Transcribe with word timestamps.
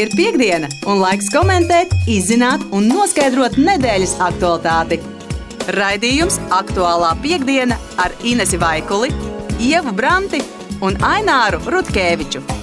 Ir 0.00 0.08
piekdiena, 0.16 0.70
un 0.88 1.02
laiks 1.02 1.26
komentēt, 1.28 1.90
izzināt 2.08 2.62
un 2.72 2.86
noskaidrot 2.88 3.58
nedēļas 3.60 4.14
aktualitāti. 4.24 4.96
Raidījums 5.76 6.38
Aktuālā 6.48 7.12
piekdiena 7.20 7.76
ar 8.00 8.16
Inesu 8.24 8.56
Vaikuli, 8.62 9.12
Ievu 9.60 9.92
Branti 9.92 10.40
un 10.80 10.96
Aināru 11.04 11.60
Rutkeviču. 11.68 12.61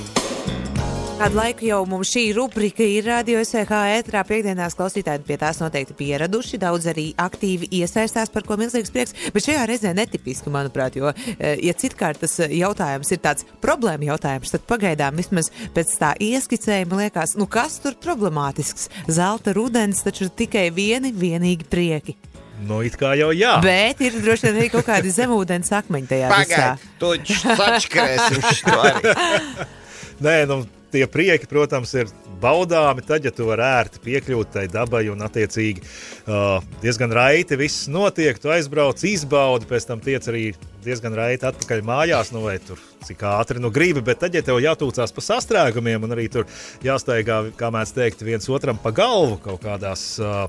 Kādu 1.20 1.36
laiku 1.36 1.66
jau 1.68 1.82
mums 1.84 2.14
šī 2.14 2.22
rubrika 2.32 2.86
ir 2.88 3.04
radio 3.10 3.42
SVH 3.44 3.80
ētrā 3.98 4.22
piekdienās 4.24 4.78
klausītāji 4.80 5.26
pie 5.28 5.36
tās 5.42 5.58
noteikti 5.60 5.92
pieraduši. 6.00 6.60
Daudz 6.62 6.88
arī 6.88 7.10
aktīvi 7.20 7.68
iesaistās, 7.76 8.32
par 8.32 8.46
ko 8.48 8.56
milzīgs 8.62 8.94
prieks. 8.96 9.18
Bet 9.36 9.44
šajā 9.44 9.66
reizē 9.68 9.92
netipiski, 9.98 10.48
manuprāt, 10.54 10.96
jo, 10.96 11.12
eh, 11.12 11.60
ja 11.60 11.76
citkārt 11.76 12.24
tas 12.24 12.38
jautājums 12.40 13.12
ir 13.12 13.20
tāds 13.20 13.44
problēma 13.60 14.14
jautājums, 14.14 14.56
tad 14.56 14.64
pagaidām 14.72 15.20
vismaz 15.20 15.52
pēc 15.76 15.92
tā 16.00 16.14
ieskicējuma 16.24 17.02
liekas, 17.04 17.36
nu 17.36 17.50
kas 17.52 17.82
tur 17.84 18.00
problemātisks? 18.00 18.88
Zelta 19.12 19.52
rudens 19.52 20.00
taču 20.08 20.30
ir 20.30 20.34
tikai 20.46 20.70
vieni, 20.72 21.12
vienīgi 21.12 21.68
prieki. 21.68 22.16
Nu, 22.64 22.80
it 22.80 22.96
kā 22.96 23.18
jau 23.20 23.34
jā. 23.36 23.60
Bet 23.60 24.00
ir 24.00 24.16
droši 24.24 24.48
vien 24.48 24.64
arī 24.64 24.72
kaut 24.72 24.88
kādi 24.88 25.12
zemūdens 25.12 25.76
akmeņi 25.84 26.12
tajā 26.16 26.32
visā. 26.32 26.74
Pagaid, 26.96 27.28
tu 27.28 27.40
sačkrēsi 27.60 28.60
šo 28.64 28.82
arī. 28.88 29.18
Nē, 30.26 30.42
nu, 30.48 30.64
tie 30.94 31.06
prieki, 31.10 31.48
protams, 31.50 31.94
ir 31.98 32.12
baudāmi 32.42 33.04
tad, 33.06 33.26
ja 33.28 33.34
tu 33.36 33.48
vari 33.50 33.66
ērti 33.66 34.02
piekļūt 34.04 34.54
tai 34.56 34.66
dabai 34.72 35.06
un, 35.12 35.22
attiecīgi, 35.26 35.84
uh, 36.28 36.60
diezgan 36.84 37.14
raiti 37.16 37.60
viss 37.60 37.90
notiek. 37.92 38.40
Tu 38.40 38.52
aizbrauc, 38.54 39.04
izbaudi, 39.08 39.68
pēc 39.70 39.90
tam 39.90 40.04
tiec 40.04 40.30
arī 40.32 40.46
diezgan 40.86 41.16
raiti 41.18 41.48
atpakaļ 41.50 41.84
mājās, 41.86 42.32
nu, 42.36 42.46
vai 42.48 42.58
tur 42.64 42.80
cik 43.06 43.26
ātri 43.28 43.62
nu 43.64 43.72
gribi. 43.74 44.04
Bet 44.06 44.24
tad, 44.24 44.38
ja 44.38 44.46
tev 44.46 44.62
jātūcās 44.64 45.14
pa 45.16 45.26
sastrēgumiem 45.26 46.08
un 46.08 46.16
arī 46.16 46.30
tur 46.32 46.48
jāstaigā, 46.86 47.44
kā 47.60 47.74
mēs 47.76 47.94
teikt, 47.96 48.26
viens 48.28 48.50
otram 48.52 48.80
pa 48.82 48.96
galvu 48.96 49.40
kaut 49.44 49.64
kādās. 49.66 50.12
Uh, 50.24 50.48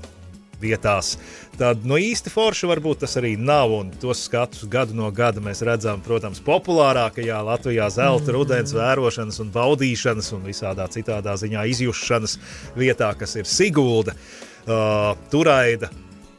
vietās. 0.61 1.15
Tad 1.59 1.83
no 1.85 1.95
nu, 1.95 1.99
īsti 2.01 2.31
forši 2.33 2.69
varbūt 2.69 3.03
tas 3.03 3.17
arī 3.19 3.33
nav. 3.39 3.73
Un 3.75 3.91
tos 4.01 4.23
skatus 4.27 4.67
gadu 4.71 4.95
no 4.97 5.09
gada 5.15 5.43
mēs 5.43 5.63
redzam, 5.67 6.01
protams, 6.05 6.41
populārākajā 6.45 7.41
Latvijā 7.47 7.89
zelta, 7.93 8.29
mm. 8.29 8.35
rudens 8.37 8.75
vērošanas 8.77 9.41
un 9.43 9.51
baudīšanas 9.53 10.31
un 10.37 10.47
visādā 10.47 10.87
citādā 10.91 11.35
ziņā 11.39 11.65
izjušanas 11.73 12.37
vietā, 12.79 13.11
kas 13.19 13.35
ir 13.39 13.49
Sigulda, 13.49 14.15
uh, 14.15 15.11
Turaida. 15.33 15.91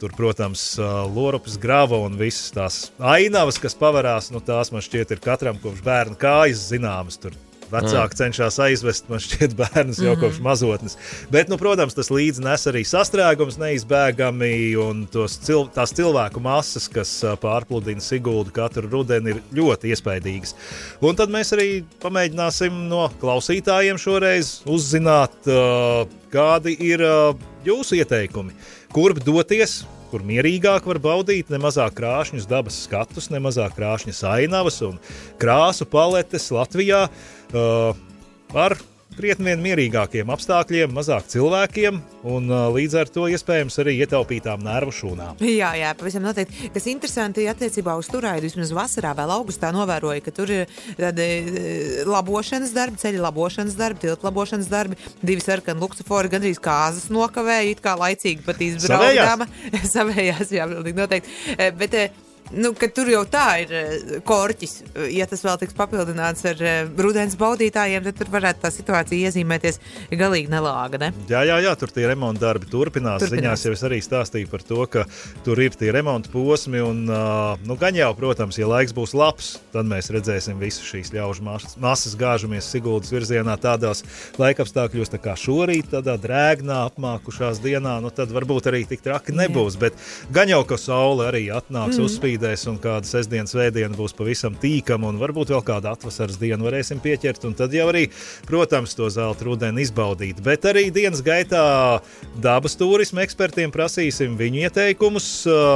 Tur, 0.02 0.10
protams, 0.18 0.64
uh, 0.80 1.04
Lorupas 1.06 1.54
grava 1.62 2.00
un 2.02 2.16
visas 2.18 2.50
tās 2.50 2.78
ainavas, 2.98 3.60
kas 3.62 3.78
pavarās, 3.78 4.32
nu, 4.34 4.40
tās 4.42 4.72
man 4.74 4.82
šķiet, 4.82 5.14
ir 5.14 5.22
katram 5.22 5.62
kopš 5.62 5.84
bērna 5.86 6.18
kājas 6.18 6.64
zināmas. 6.72 7.20
Tur 7.22 7.36
Vecāki 7.72 8.12
mm. 8.12 8.18
cenšas 8.20 8.58
aizvest, 8.62 9.08
man 9.08 9.22
šķiet, 9.22 9.54
bērnus 9.56 10.00
jau 10.02 10.12
mm 10.12 10.16
-hmm. 10.16 10.20
kopš 10.20 10.40
mazotnes. 10.44 10.96
Bet, 11.30 11.48
nu, 11.48 11.56
protams, 11.58 11.94
tas 11.96 12.10
līdzi 12.12 12.44
nes 12.44 12.66
arī 12.68 12.82
sastrēgums 12.84 13.58
neizbēgami, 13.60 14.52
un 14.76 15.06
cil 15.12 15.68
tās 15.74 15.94
cilvēku 15.96 16.40
masas, 16.40 16.88
kas 16.88 17.12
pārpludina 17.40 18.00
Siguldu 18.00 18.52
katru 18.52 18.88
rudeni, 18.88 19.30
ir 19.30 19.42
ļoti 19.54 19.94
iespaidīgas. 19.94 20.54
Un 21.00 21.16
tad 21.16 21.32
mēs 21.32 21.52
arī 21.56 21.84
pamēģināsim 22.02 22.88
no 22.88 23.08
klausītājiem 23.20 23.98
šoreiz 23.98 24.60
uzzināt, 24.66 25.32
uh, 25.46 26.06
kādi 26.32 26.76
ir 26.80 27.00
uh, 27.00 27.34
jūsu 27.64 27.96
ieteikumi, 27.96 28.52
kurp 28.92 29.24
doties 29.24 29.82
kur 30.12 30.20
mierīgāk 30.20 30.84
var 30.84 30.98
baudīt 31.00 31.48
ne 31.48 31.56
mazāk 31.56 31.94
krāšņus 31.96 32.44
dabas 32.44 32.82
skatus, 32.84 33.30
ne 33.32 33.38
mazāk 33.40 33.72
krāšņas 33.78 34.18
ainavas 34.28 34.82
un 34.84 34.98
krāsu 35.40 35.86
paletes 35.88 36.50
Latvijā 36.52 37.06
uh, 37.06 37.41
ar 37.52 38.78
krietni 39.16 39.50
vien 39.50 39.62
mierīgākiem 39.62 40.30
apstākļiem, 40.32 40.92
mazāk 40.94 41.26
cilvēkiem 41.32 41.98
un 42.28 42.48
uh, 42.50 42.68
līdz 42.72 42.96
ar 43.02 43.10
to 43.12 43.26
iespējams 43.32 43.78
arī 43.82 43.94
ietaupītām 44.02 44.62
nervu 44.64 44.94
šūnām. 44.96 45.42
Jā, 45.44 45.72
jā, 45.78 45.92
pavisam 45.98 46.24
noteikti. 46.24 46.70
Kas 46.74 46.88
interesanti 46.90 47.46
attiecībā 47.50 47.94
uz 47.98 48.08
turaidu, 48.12 48.46
vismaz 48.48 48.72
vasarā, 48.76 49.12
vēl 49.18 49.34
augustā 49.36 49.72
novēroju, 49.74 50.24
ka 50.24 50.34
tur 50.34 50.52
ir 50.54 50.66
tādi 50.98 51.28
labošanas 52.08 52.74
darbi, 52.76 53.00
ceļa 53.02 53.24
labošanas 53.26 53.78
darbi, 53.78 54.04
tiltu 54.06 54.28
labošanas 54.28 54.72
darbi, 54.72 54.98
divi 55.22 55.44
sarkani 55.44 55.82
luksofori 55.82 56.32
gandrīz 56.32 56.60
kāzas 56.62 57.08
nokavēja, 57.12 57.70
it 57.74 57.84
kā 57.84 57.96
laicīgi 58.00 58.46
pat 58.46 58.64
izbraukdāma. 58.64 59.48
Savējās, 59.48 59.92
Savējās 59.96 60.54
jā, 60.56 60.68
noteikti. 60.68 61.40
Bet, 61.78 61.98
nu, 62.54 62.72
ka 62.76 62.88
tur 62.92 63.08
jau 63.10 63.22
tā 63.28 63.46
ir 63.62 63.72
eh, 63.72 63.92
korķis. 64.26 64.74
Ja 65.12 65.26
tas 65.30 65.42
vēl 65.44 65.58
tiks 65.62 65.76
papildināts 65.76 66.44
ar 66.48 66.60
uh, 66.60 66.90
rudens 67.04 67.36
baudītājiem, 67.40 68.04
tad 68.06 68.18
tur 68.18 68.30
varētu 68.32 68.62
tā 68.64 68.70
situācija 68.74 69.30
iezīmēties 69.30 69.80
galīgi 70.18 70.52
nelāga. 70.52 71.00
Ne? 71.00 71.10
Jā, 71.30 71.42
jā, 71.48 71.58
jā, 71.64 71.72
tur 71.80 71.92
tie 71.94 72.06
remonta 72.10 72.46
darbi 72.46 72.68
turpinās. 72.70 73.22
turpinās. 73.24 73.32
Ziņās 73.32 73.66
jau 73.66 73.74
es 73.76 73.84
arī 73.88 74.00
stāstīju 74.04 74.50
par 74.52 74.66
to, 74.66 74.80
ka 74.92 75.06
tur 75.46 75.60
ir 75.64 75.76
tie 75.78 75.92
remonta 75.94 76.32
posmi. 76.32 76.82
Un, 76.82 77.04
uh, 77.08 77.56
nu, 77.68 77.76
gan 77.80 77.96
jau, 77.96 78.10
protams, 78.18 78.58
ja 78.60 78.68
laiks 78.70 78.94
būs 78.96 79.16
labs, 79.16 79.54
tad 79.74 79.88
mēs 79.88 80.12
redzēsim 80.14 80.60
visu 80.60 80.84
šīs 80.86 81.12
ļaužu 81.16 81.46
masas, 81.46 81.76
masas 81.80 82.16
gāžamies 82.18 82.68
Siguldas 82.72 83.12
virzienā 83.14 83.56
tādās 83.60 84.04
laikapstākļos, 84.40 85.12
tā 85.12 85.20
kā 85.22 85.36
šorīt, 85.38 85.92
tādā 85.94 86.18
drēgnā, 86.20 86.82
apmākušās 86.90 87.62
dienā. 87.64 87.98
Nu, 88.04 88.12
tad 88.14 88.32
varbūt 88.34 88.70
arī 88.72 88.84
tik 88.88 89.04
traki 89.04 89.34
nebūs. 89.36 89.78
Jā. 89.78 89.86
Bet 89.86 90.32
gan 90.34 90.52
jau, 90.52 90.62
ka 90.68 90.78
saule 90.80 91.28
arī 91.30 91.46
atnāks 91.54 91.98
mm. 91.98 92.06
uzspīd 92.08 92.41
slīdēs, 92.42 92.66
un 92.70 92.78
kāda 92.82 93.06
sestdienas 93.06 93.54
vēdiena 93.54 93.96
būs 93.96 94.14
pavisam 94.16 94.54
tīkama, 94.58 95.10
un 95.12 95.18
varbūt 95.20 95.52
vēl 95.52 95.62
kādu 95.62 95.90
atvasaras 95.92 96.38
dienu 96.40 96.66
varēsim 96.66 97.00
pieķert, 97.02 97.44
un 97.46 97.54
tad 97.54 97.72
jau 97.72 97.88
arī, 97.90 98.08
protams, 98.46 98.94
to 98.94 99.08
zelta 99.10 99.44
rudeni 99.46 99.82
izbaudīt. 99.82 100.42
Bet 100.42 100.64
arī 100.64 100.90
dienas 100.90 101.22
gaitā 101.22 102.00
dabas 102.42 102.76
turisma 102.76 103.22
ekspertiem 103.22 103.72
prasīsim 103.72 104.36
viņu 104.36 104.66
ieteikumus, 104.66 105.28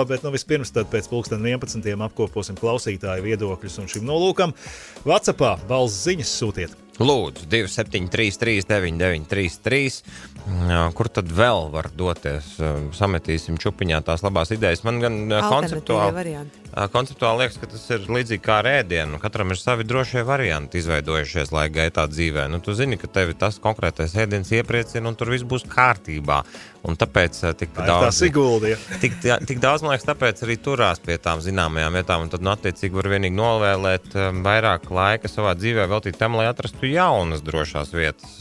bet 0.09 0.25
nu, 0.25 0.32
vispirms 0.34 0.75
pēc 0.75 1.10
pulksten 1.10 1.44
11. 1.44 1.87
apkoposim 2.09 2.59
klausītāju 2.59 3.26
viedokļus, 3.26 3.78
un 3.82 3.93
šim 3.93 4.09
nolūkam 4.09 4.56
WhatsAppā 5.06 5.56
balss 5.69 6.03
ziņas 6.06 6.34
sūtiet. 6.41 6.86
Lūdzu, 6.97 7.45
273, 7.53 8.65
9933. 8.65 10.01
Kur 10.97 11.11
tad 11.12 11.29
vēl 11.29 11.69
var 11.75 11.91
doties? 11.93 12.55
Sametīsim 12.97 13.59
čupiņā 13.61 14.01
tās 14.07 14.25
labās 14.25 14.53
idejas. 14.55 14.84
Man 14.87 15.03
gan 15.03 15.19
konceptuāli, 15.29 16.37
konceptuāli 16.92 17.44
liekas, 17.44 17.56
ka 17.60 17.69
tas 17.72 17.84
ir 17.94 18.04
līdzīgi 18.12 18.42
kā 18.44 18.60
rēdienam. 18.66 19.16
Katram 19.22 19.54
ir 19.54 19.60
savi 19.60 19.87
drošie 19.88 20.26
varianti 20.28 20.81
izveidojušies 20.82 21.53
laika 21.54 21.78
gaitā 21.81 22.04
dzīvē. 22.12 22.47
Nu, 22.53 22.60
tu 22.60 22.75
zini, 22.76 22.98
ka 23.00 23.09
tevi 23.09 23.37
tas 23.38 23.56
konkrētais 23.62 24.16
ēdiens 24.20 24.53
iepriecina 24.53 25.09
un 25.09 25.16
tur 25.16 25.32
viss 25.32 25.47
būs 25.48 25.64
kārtībā. 25.72 26.42
Un 26.87 26.94
tāpēc 26.94 27.38
tik 27.59 27.72
tā 27.75 27.82
daudz, 27.88 28.14
Siguldi, 28.14 28.76
tik, 29.03 29.16
tik 29.48 29.59
daudz, 29.59 29.82
man 29.82 29.97
liekas, 29.97 30.06
tāpēc 30.06 30.42
arī 30.47 30.54
turās 30.62 31.00
pie 31.03 31.16
tām 31.19 31.41
zināmajām 31.42 31.97
vietām. 31.98 32.26
Un 32.26 32.31
tad, 32.31 32.44
nu, 32.47 32.53
attiecīgi, 32.53 32.94
var 32.94 33.08
vienīgi 33.10 33.34
novēlēt 33.34 34.14
vairāk 34.44 34.87
laika 34.94 35.31
savā 35.31 35.56
dzīvē 35.58 35.88
veltīt 35.91 36.19
tam, 36.20 36.37
lai 36.38 36.47
atrastu 36.47 36.87
jaunas 36.87 37.43
drošās 37.47 37.91
vietas. 37.97 38.37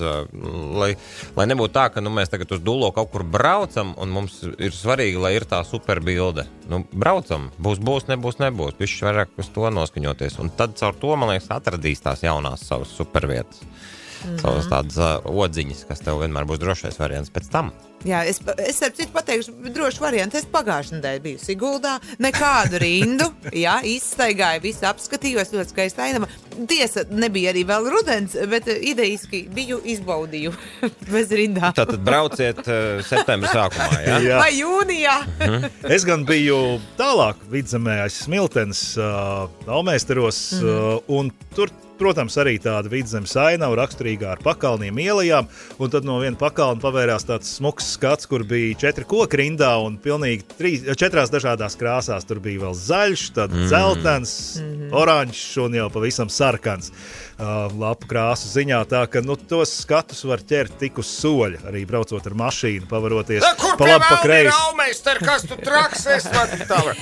Lai, 0.77 0.91
lai 1.39 1.47
nebūtu 1.49 1.73
tā, 1.73 1.87
ka 1.95 2.03
nu, 2.05 2.13
mēs 2.13 2.29
tagad 2.33 2.53
uz 2.53 2.61
dūlo 2.61 2.91
kaut 2.93 3.09
kur 3.15 3.25
braucam, 3.25 3.95
un 3.97 4.13
mums 4.13 4.37
ir 4.45 4.75
svarīgi, 4.77 5.17
lai 5.23 5.33
ir 5.39 5.47
tā 5.49 5.63
superbilde. 5.65 6.45
Nu, 6.69 6.83
braucam, 6.93 7.49
būs, 7.57 7.81
būs, 7.81 8.05
nebūs, 8.11 8.24
nebūs. 8.41 8.77
Viņš 8.79 8.95
vairāk 9.07 9.35
uz 9.41 9.49
to 9.55 9.69
noskaņoties. 9.73 10.39
Un 10.43 10.51
tad 10.57 10.77
caur 10.79 10.97
to, 10.99 11.15
man 11.15 11.33
liekas, 11.33 11.51
atradīs 11.53 12.03
tās 12.03 12.25
jaunās 12.25 12.65
savas 12.67 12.93
supervietas. 12.97 13.61
Mm 13.61 14.31
-hmm. 14.31 14.41
Savas 14.41 14.69
tādas 14.71 14.97
uh, 14.97 15.25
odziņas, 15.43 15.85
kas 15.87 15.99
tev 15.99 16.19
vienmēr 16.21 16.47
būs 16.49 16.59
drošais 16.59 16.99
variants 16.99 17.29
pēc 17.29 17.51
tam. 17.51 17.71
Jā, 18.05 18.23
es, 18.25 18.41
es 18.57 18.81
ar 18.81 18.91
citu 18.91 19.11
pateikšu, 19.13 19.51
droši 19.73 20.01
variantu. 20.01 20.37
Es 20.37 20.45
pagājušajā 20.45 20.97
nedēļā 20.97 21.21
biju 21.21 21.39
Siguldā, 21.39 21.99
nekādu 22.19 22.77
rindu, 22.81 23.31
jā, 23.65 23.79
izstaigāju, 23.83 24.61
visu 24.61 24.85
apskatījos, 24.85 25.53
ļoti 25.53 25.69
skaisti 25.69 26.01
ainava. 26.01 26.27
Tiesa, 26.69 27.03
nebija 27.11 27.51
arī 27.53 27.65
vēl 27.67 27.89
rudens, 27.91 28.35
bet 28.49 28.67
idejiski 28.73 29.45
biju 29.53 29.81
izbaudīju 29.95 30.53
bez 31.13 31.33
rindām. 31.35 31.75
Tātad 31.75 32.03
brauciet 32.05 32.61
uh, 32.65 33.01
septembra 33.05 33.51
sākumā, 33.53 34.01
jā? 34.05 34.19
jā. 34.29 34.41
Vai 34.41 34.51
jūnijā? 34.57 35.15
Mhm. 35.45 35.71
es 35.97 36.07
gan 36.07 36.25
biju 36.27 36.59
tālāk 36.99 37.41
vidzemē, 37.51 38.01
aiz 38.05 38.21
Smiltenes, 38.25 38.85
uh, 38.99 39.49
Almēsteros, 39.67 40.41
mm 40.55 40.61
-hmm. 40.61 40.95
uh, 40.95 41.17
un 41.19 41.31
tur 41.55 41.73
Protams, 41.95 42.35
arī 42.41 42.57
tāda 42.59 42.91
vidzemes 42.91 43.31
ainava 43.39 43.77
raksturīgā 43.79 44.33
ar 44.33 44.41
pakalniem, 44.43 44.97
ielām. 44.99 45.47
Un 45.79 45.91
tad 45.93 46.07
no 46.07 46.17
viena 46.19 46.35
pakalna 46.39 46.83
pavērās 46.83 47.23
tāds 47.27 47.53
smags 47.55 47.93
skats, 47.95 48.27
kur 48.27 48.43
bija 48.47 48.75
četri 48.85 49.07
koki 49.07 49.39
rindā 49.39 49.71
un 49.83 49.95
pilnīgi 50.01 50.43
trīs, 50.57 50.83
četrās 50.99 51.31
dažādās 51.31 51.79
krāsās. 51.79 52.27
Tur 52.27 52.41
bija 52.43 52.65
vēl 52.65 52.75
zaļš, 52.75 53.27
tad 53.37 53.55
mm. 53.55 53.69
dzeltens, 53.69 54.33
mm 54.59 54.73
-hmm. 54.73 54.97
oranžs 55.03 55.45
un 55.63 55.79
jau 55.79 55.89
pavisam 55.93 56.29
sarkans. 56.29 56.91
Uh, 57.35 57.67
lapu 57.75 58.07
krāsu 58.07 58.47
ziņā. 58.47 58.77
Tā 58.87 59.01
ka 59.11 59.19
nu, 59.19 59.35
tos 59.35 59.73
skatus 59.81 60.23
var 60.23 60.39
ķert 60.39 60.77
tik 60.79 61.01
uz 61.01 61.09
soļa, 61.19 61.65
arī 61.67 61.81
braucot 61.87 62.23
ar 62.29 62.31
mašīnu, 62.31 62.87
pavaroties 62.87 63.43
pa 63.43 63.89
labi, 63.89 64.05
pa 64.07 64.19
kreisi. 64.23 65.15
Kas 65.19 65.43
tu 65.43 65.57
traks? 65.59 66.05
Es, 66.15 66.29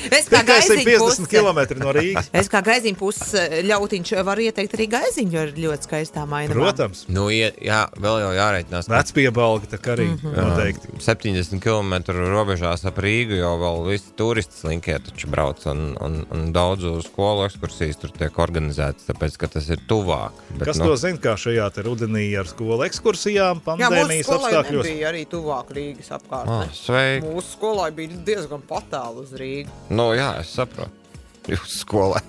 es 0.10 0.32
kā 0.34 0.42
gaiziņu 0.48 0.88
50 0.90 1.30
km 1.30 1.78
no 1.84 1.94
Rīgas. 1.94 2.32
Es 2.34 2.50
kā 2.50 2.64
gaiziņu 2.66 2.98
puses 2.98 3.36
ļautiņš 3.70 4.16
varu 4.26 4.48
ieteikt 4.48 4.74
arī 4.74 4.83
arī 4.84 4.90
gaiziņu 4.92 5.38
ar 5.40 5.52
ļoti 5.56 5.88
skaistām 5.88 6.30
mainām. 6.34 6.58
Protams, 6.58 7.06
Nu, 7.14 7.30
ie, 7.32 7.52
jā, 7.64 7.86
vēl 7.96 8.20
jau 8.24 8.32
jāreikinās. 8.36 8.88
ka 8.88 9.00
vecpiebalga 9.00 9.66
tā 9.72 9.80
arī 9.96 10.08
Mhm. 10.14 10.34
noteikti. 10.36 10.88
70 11.00 11.60
km 11.62 11.94
robežās 12.14 12.86
ap 12.86 12.96
Rīgu 12.98 13.38
jau 13.40 13.58
vēl 13.60 13.86
visi 13.90 14.12
turisti 14.16 14.54
slinkie 14.60 15.00
taču 15.00 15.28
brauc, 15.28 15.66
un, 15.66 15.96
un, 16.02 16.26
un 16.32 16.52
daudzu 16.54 17.02
skolu 17.04 17.46
ekskursijas 17.48 17.98
tur 18.00 18.10
tiek 18.12 18.32
organizētas, 18.38 19.06
tāpēc, 19.08 19.38
ka 19.38 19.48
tas 19.48 19.70
ir 19.70 19.78
tuvāk. 19.88 20.32
Bet, 20.58 20.68
Kas 20.68 20.78
nu, 20.78 20.86
to 20.86 20.96
zina, 20.98 21.18
kā 21.18 21.36
šajā 21.38 21.72
te 21.74 21.82
rudenī 21.84 22.38
ar 22.40 22.46
skolu 22.46 22.84
ekskursijām, 22.88 23.62
Jā, 23.62 23.66
pandēmijas 23.66 24.26
skolai 24.28 24.52
apstākļos? 24.54 24.84
bija 24.84 25.10
arī 25.12 25.26
tuvāk 25.28 25.72
Rīgas 25.74 26.10
apkārtnē. 26.20 26.68
Ah, 26.68 26.74
sveiki! 26.74 27.26
Mūsu 27.28 27.56
skolai 27.58 27.92
bija 27.92 28.10
diezgan 28.26 28.62
patālu 28.68 29.22
uz 29.24 29.32
Rīgu. 29.32 29.70
Nu, 29.90 30.12
jā, 30.14 30.40
es 30.40 30.48
saprotu. 30.56 30.92
Jūsu 31.44 31.82
skolā. 31.82 32.22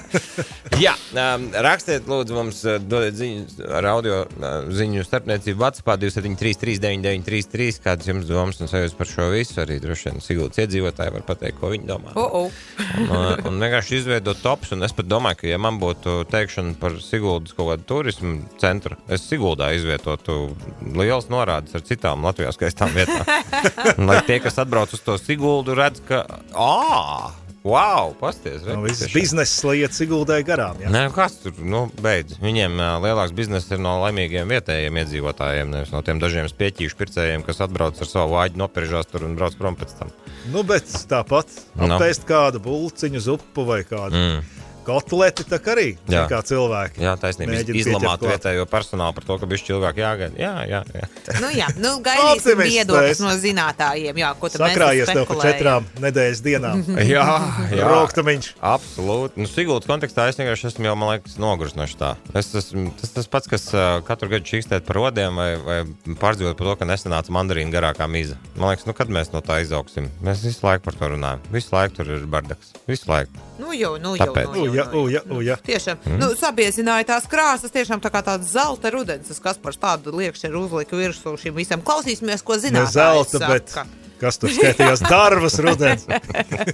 jā, 0.84 0.94
um, 1.12 1.42
rakstiet, 1.66 2.06
lūdzu, 2.08 2.36
mums 2.36 2.62
uh, 2.64 2.78
dodiet 2.80 3.18
ziņas 3.18 3.58
ar 3.76 3.88
audio 3.90 4.22
uh, 4.24 4.70
ziņu 4.72 5.04
starpniecību 5.04 5.60
WhatsApp 5.60 5.90
273, 6.00 6.54
393, 6.62 7.80
kādas 7.84 8.08
jums 8.08 8.28
domas 8.30 8.62
un 8.64 8.70
sajūtas 8.70 8.96
par 8.96 9.10
šo 9.10 9.28
visu. 9.34 9.58
Arī 9.60 9.76
droši 9.82 10.08
vien 10.08 10.24
Sigūdas 10.24 10.62
iedzīvotāji 10.64 11.14
var 11.18 11.26
pateikt, 11.28 11.58
ko 11.60 11.72
viņi 11.74 11.88
domā. 11.90 12.14
Oh, 12.16 12.46
oh. 12.46 12.62
Un, 13.02 13.12
uh, 13.12 13.34
un 13.50 13.60
vienkārši 13.60 14.00
izveidot 14.00 14.40
tops. 14.40 14.72
Un 14.76 14.88
es 14.88 14.96
pat 14.96 15.10
domāju, 15.10 15.42
ka, 15.42 15.50
ja 15.52 15.60
man 15.60 15.76
būtu 15.82 16.22
teikšana 16.32 16.78
par 16.80 16.96
Sigūdas 17.04 17.52
kaut 17.58 17.74
kādu 17.74 17.86
turismu 17.92 18.38
centru, 18.62 18.96
es 19.12 19.28
Sigūdā 19.28 19.74
izvietotu 19.76 20.54
liels 20.96 21.28
norādes 21.28 21.76
ar 21.76 21.84
citām 21.84 22.24
Latvijas 22.24 22.56
skaistām 22.56 22.96
vietām. 22.96 23.28
Un 23.98 24.08
Lai 24.08 24.22
tie, 24.24 24.40
kas 24.40 24.58
atbrauc 24.64 24.96
uz 24.96 25.04
to 25.04 25.20
Sigūdu, 25.20 25.76
redz, 25.76 26.00
ka, 26.08 26.24
ah, 26.56 27.30
wow, 27.64 28.14
pasties! 28.20 28.62
No 28.64 28.80
visas 28.84 29.12
biznesa 29.12 29.70
lietas 29.70 30.00
ieguldēja 30.04 30.46
garām. 30.48 30.80
Jā. 30.80 30.92
Nē, 30.92 31.02
kas 31.14 31.36
tur 31.42 31.58
nu, 31.60 31.82
beidz? 32.02 32.38
Viņiem 32.40 32.78
uh, 32.80 32.94
lielāks 33.04 33.34
bizness 33.36 33.68
ir 33.72 33.82
no 33.82 33.98
laimīgiem 34.04 34.48
vietējiem 34.50 35.00
iedzīvotājiem, 35.02 35.74
nevis 35.74 35.92
no 35.94 36.00
tiem 36.06 36.22
dažiem 36.22 36.48
spieķīšu 36.50 36.98
pircējiem, 37.00 37.44
kas 37.46 37.60
atbrauc 37.66 38.00
ar 38.00 38.08
savu 38.10 38.36
vāģi, 38.38 38.60
nopēržās 38.62 39.10
tur 39.12 39.26
un 39.28 39.36
brauc 39.38 39.58
prom 39.60 39.76
pēc 39.80 39.96
tam. 40.00 40.14
Nu, 40.54 40.64
bet 40.64 40.88
tāpat 41.10 41.52
Nu. 41.76 41.90
apēst 41.98 42.24
kādu 42.28 42.62
bulciņu, 42.64 43.20
zupu 43.20 43.66
vai 43.68 43.82
kādu 43.84 44.16
mm. 44.16 44.59
Kotleti, 44.86 45.46
tā 45.48 45.60
arī 45.72 45.86
Jā. 46.10 46.24
kā 46.30 46.40
cilvēki. 46.46 47.02
Jā, 47.04 47.14
taisnība. 47.20 47.60
Izlamāt 47.80 48.24
vietējo 48.24 48.66
personālu 48.70 49.16
par 49.16 49.26
to, 49.28 49.38
ka 49.40 49.48
bija 49.50 49.66
cilvēki 49.68 50.02
jāgaida. 50.04 50.40
Jā, 50.40 50.54
jā, 50.68 50.80
jā. 50.96 51.08
Nu, 51.40 51.50
jā, 51.54 51.68
nu, 51.80 51.92
gaidīsim 52.04 52.62
viedokļus 52.64 53.20
tu 53.20 53.26
no 53.26 53.34
zinātājiem. 53.40 54.20
Jā, 54.22 54.32
ko 54.40 54.50
tad 54.52 54.64
mēs 54.64 54.74
Sakrājies 54.74 55.12
tev 55.12 55.26
pa 55.28 55.38
četrām 55.44 55.88
nedēļas 56.04 56.42
dienām. 56.44 56.84
jā, 57.14 57.26
jā. 57.74 57.90
Roktumiņš. 57.90 58.50
Absolūti. 58.72 59.42
Nu, 59.42 59.50
Sigūdas 59.50 59.90
kontekstā 59.90 60.28
es 60.30 60.40
vienkārši 60.40 60.70
esmu 60.72 60.90
jau, 60.90 60.96
man 61.00 61.14
liekas, 61.14 61.36
noguris 61.42 61.76
no 61.78 61.86
tā. 62.00 62.14
Es 62.36 62.52
esmu 62.56 62.90
tas, 63.00 63.14
tas 63.16 63.30
pats, 63.30 63.50
kas 63.50 63.68
uh, 63.74 63.98
katru 64.06 64.30
gadu 64.32 64.48
čīkstēt 64.48 64.86
par 64.88 65.00
rodiem 65.00 65.36
vai, 65.36 65.50
vai 65.64 65.78
pārdzīvot 66.20 66.58
par 66.58 66.70
to, 66.70 66.76
ka 66.80 66.88
nesanāca 66.88 67.34
mandarīna 67.34 67.74
garākā 67.74 68.08
mīza. 68.10 68.38
Man 68.56 68.72
liekas, 68.72 68.86
nu, 68.88 68.96
kad 68.96 69.12
mēs 69.12 69.32
no 69.34 69.42
tā 69.44 69.60
izaugsim? 69.64 70.10
Mēs 70.24 70.44
visu 70.46 70.64
laiku 70.66 70.86
par 70.88 70.98
to 70.98 71.12
runājam. 71.14 71.44
Visu 71.54 71.74
laiku 71.74 72.00
tur 72.00 72.14
ir 72.16 72.26
bardaks. 72.30 72.74
Visu 72.88 73.10
laiku. 73.10 73.48
Nu, 73.60 73.74
jau, 73.76 73.94
nu, 74.00 74.14
jau, 74.16 74.30
Tāpēc. 74.30 74.52
nu, 74.54 74.64
jau, 74.64 74.69
Uja, 74.70 74.86
uja, 74.96 75.22
uja. 75.36 75.56
Tiešām, 75.66 76.00
mm. 76.04 76.18
nu, 76.22 76.30
sabiezināja 76.38 77.08
tās 77.12 77.28
krāsas, 77.30 77.72
tiešām 77.74 78.02
tā 78.02 78.12
kā 78.14 78.22
tāds 78.26 78.50
zelta 78.54 78.92
rudens, 78.94 79.32
kas 79.42 79.58
par 79.62 79.76
tādu 79.76 80.14
liekšķeru 80.16 80.64
uzlika 80.66 80.98
virsū 80.98 81.34
šim 81.40 81.56
visam. 81.58 81.82
Klausīsimies, 81.86 82.44
ko 82.46 82.56
Ne 82.58 82.64
zināt. 82.68 82.92
zelta, 82.94 83.42
bet 83.46 83.74
kas 84.20 84.36
tur 84.40 84.52
skaitījās? 84.52 85.02
Darbas 85.08 85.56
rudens. 85.64 86.06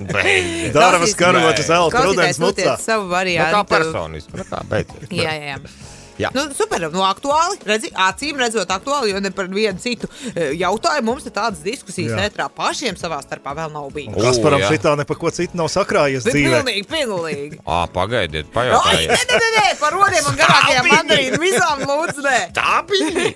Darbas 0.77 1.15
karota 1.19 1.63
zelta 1.67 2.05
rudens 2.07 2.41
mucā. 2.43 2.77
Savu 2.83 3.07
Nu, 3.07 3.11
kā 3.11 3.15
variantu. 3.17 3.67
personiski. 3.71 4.37
Nu, 4.41 4.47
kā, 4.49 4.63
beidziet. 4.71 5.13
Jā, 5.15 5.35
jā, 5.37 5.55
jā. 5.57 5.96
Jā. 6.21 6.31
Nu, 6.35 6.47
super, 6.57 6.87
nu, 6.93 7.03
aktuāli. 7.05 7.59
Redzi, 7.69 7.91
acīm 7.93 8.39
redzot, 8.41 8.71
aktuāli, 8.73 9.13
jo 9.13 9.21
ne 9.21 9.31
par 9.35 9.49
vienu 9.53 9.81
citu 9.83 10.09
e, 10.33 10.53
jautājumu 10.57 11.11
mums 11.13 11.27
ir 11.29 11.35
tādas 11.37 11.61
diskusijas 11.65 12.15
Jā. 12.17 12.29
ētrā 12.31 12.49
pašiem 12.57 12.97
savā 13.01 13.19
starpā 13.25 13.53
vēl 13.59 13.73
nav 13.75 13.91
bijis. 13.95 14.15
O, 14.15 14.25
Kasparam 14.25 14.65
jā. 14.65 14.73
šitā 14.73 14.97
ne 14.99 15.07
par 15.09 15.21
ko 15.21 15.33
citu 15.35 15.61
nav 15.61 15.69
sakrājies 15.73 16.27
Bet 16.27 16.37
dzīvē. 16.37 16.61
pilnīgi, 16.63 16.89
pilnīgi. 16.91 17.61
Ā, 17.77 17.81
pagaidiet, 17.93 18.49
Ai, 18.49 18.51
nē, 18.51 18.57
pajautājiet. 18.57 19.15
nē, 19.15 19.41
nē, 19.45 19.51
nē, 19.59 19.67
par 19.83 19.97
rodiem 19.99 20.31
un 20.33 20.39
garākajām 20.41 20.93
mandarīnu 20.95 21.43
visām 21.43 21.85
lūdzu, 21.85 22.27
nē. 22.27 22.39
Tā 22.59 22.79
bija. 22.91 23.35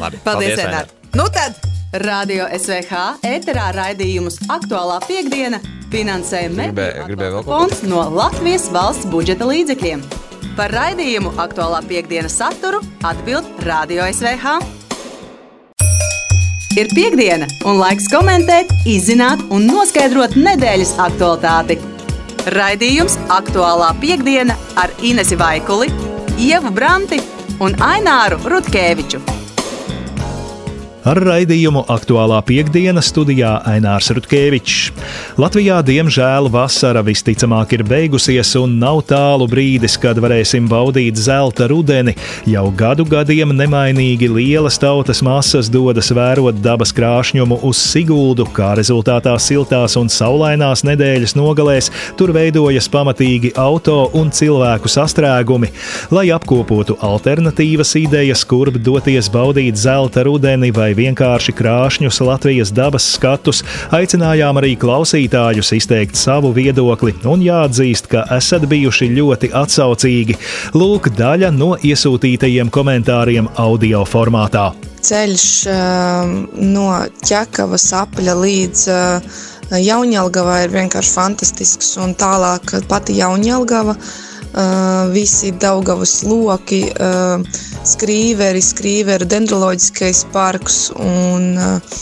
Labi, 0.00 0.24
Paldies, 0.24 0.58
Enār. 0.66 0.90
Nu 1.14 1.26
tad, 1.34 1.58
Radio 1.90 2.44
SVH 2.54 3.26
ēterā 3.26 3.72
raidījumus 3.74 4.36
aktuālā 4.46 5.00
piekdiena 5.08 5.58
finansēja 5.90 6.70
kaut 6.70 7.48
fonds 7.48 7.82
no 7.90 8.04
Latvijas 8.14 8.68
valsts 8.70 9.10
budžeta 9.10 9.48
līdzekļiem. 9.50 10.29
Par 10.58 10.72
raidījumu 10.74 11.30
aktuālā 11.38 11.78
piekdienas 11.86 12.34
saturu 12.40 12.80
atbild 13.06 13.46
Radio 13.66 14.06
SVH. 14.10 14.56
Ir 16.78 16.90
piekdiena, 16.94 17.48
un 17.66 17.80
laiks 17.80 18.06
komentēt, 18.10 18.70
izzināt 18.88 19.42
un 19.54 19.66
noskaidrot 19.70 20.36
nedēļas 20.38 20.94
aktualitāti. 21.06 21.78
Raidījums 22.54 23.18
aktuālā 23.30 23.90
piekdiena 24.02 24.56
ar 24.80 24.94
Inesu 25.02 25.38
Vaikuli, 25.40 25.90
Ievu 26.38 26.72
Branti 26.74 27.20
un 27.60 27.76
Aināru 27.84 28.40
Rutkeviču. 28.50 29.39
Ar 31.00 31.16
raidījumu 31.16 31.86
aktuālā 31.88 32.42
piekdienas 32.44 33.06
studijā 33.08 33.54
Ainārs 33.64 34.10
Rutkevičs. 34.12 34.90
Latvijā, 35.40 35.78
diemžēl, 35.80 36.50
vasara 36.52 37.00
visticamāk 37.00 37.72
ir 37.72 37.84
beigusies, 37.88 38.50
un 38.60 38.74
nav 38.82 39.00
tālu 39.08 39.46
brīdis, 39.48 39.96
kad 39.96 40.20
varēsim 40.20 40.66
baudīt 40.68 41.16
zelta 41.16 41.70
rudeni. 41.72 42.12
Jau 42.44 42.66
gadu 42.76 43.06
gadiem 43.08 43.54
nemainīgi 43.56 44.28
lielas 44.28 44.76
tautas 44.82 45.22
masas 45.24 45.70
dodas 45.72 46.12
vērot 46.12 46.60
dabas 46.60 46.92
krāšņumu 46.92 47.62
uz 47.64 47.80
Siguldu, 47.80 48.44
kā 48.52 48.74
rezultātā 48.76 49.38
siltās 49.40 49.96
un 49.96 50.12
saulainās 50.12 50.84
nedēļas 50.84 51.32
nogalēs 51.38 51.88
tur 52.20 52.34
veidojas 52.36 52.90
pamatīgi 52.92 53.54
auto 53.56 54.02
un 54.20 54.28
cilvēku 54.28 54.92
sastrēgumi. 54.92 55.72
Lai 56.12 56.28
apkopotu 56.36 57.00
alternatīvas 57.00 57.96
idejas, 58.04 58.44
kurp 58.44 58.76
doties 58.84 59.32
baudīt 59.32 59.80
zelta 59.80 60.28
rudeni 60.28 60.68
vai 60.76 60.89
vienkārši 60.98 61.54
krāšņus 61.58 62.20
Latvijas 62.26 62.72
dabas 62.74 63.06
skatus, 63.14 63.62
aicinājām 63.94 64.60
arī 64.60 64.74
klausītājus 64.80 65.72
izteikt 65.76 66.18
savu 66.20 66.52
viedokli 66.56 67.14
un 67.28 67.44
jāatzīst, 67.44 68.10
ka 68.12 68.24
esat 68.36 68.66
bijuši 68.70 69.10
ļoti 69.16 69.52
atsaucīgi. 69.62 70.38
Lūk, 70.76 71.10
daļa 71.16 71.52
no 71.56 71.74
iesūtītajiem 71.76 72.70
komentāriem 72.74 73.50
audio 73.56 74.04
formātā. 74.08 74.70
ceļš 75.00 75.46
um, 75.72 76.34
no 76.72 76.90
ķekavas 77.24 77.86
apļa 77.96 78.34
līdz 78.36 78.82
uh, 78.92 79.40
Jaunjēlgavai 79.78 80.64
ir 80.64 80.72
vienkārši 80.74 81.12
fantastisks. 81.14 81.94
Un 82.02 82.16
tālāk 82.18 82.72
pati 82.90 83.14
Jaunjēlgava, 83.20 83.94
uh, 83.94 85.12
visi 85.14 85.52
Daugavas 85.52 86.20
loki, 86.26 86.82
uh, 86.90 87.38
skrīveri, 87.90 88.62
skrīveru 88.64 89.28
dendroloģiskais 89.30 90.24
parks 90.34 90.80
un 90.94 91.52
uh, 91.58 92.00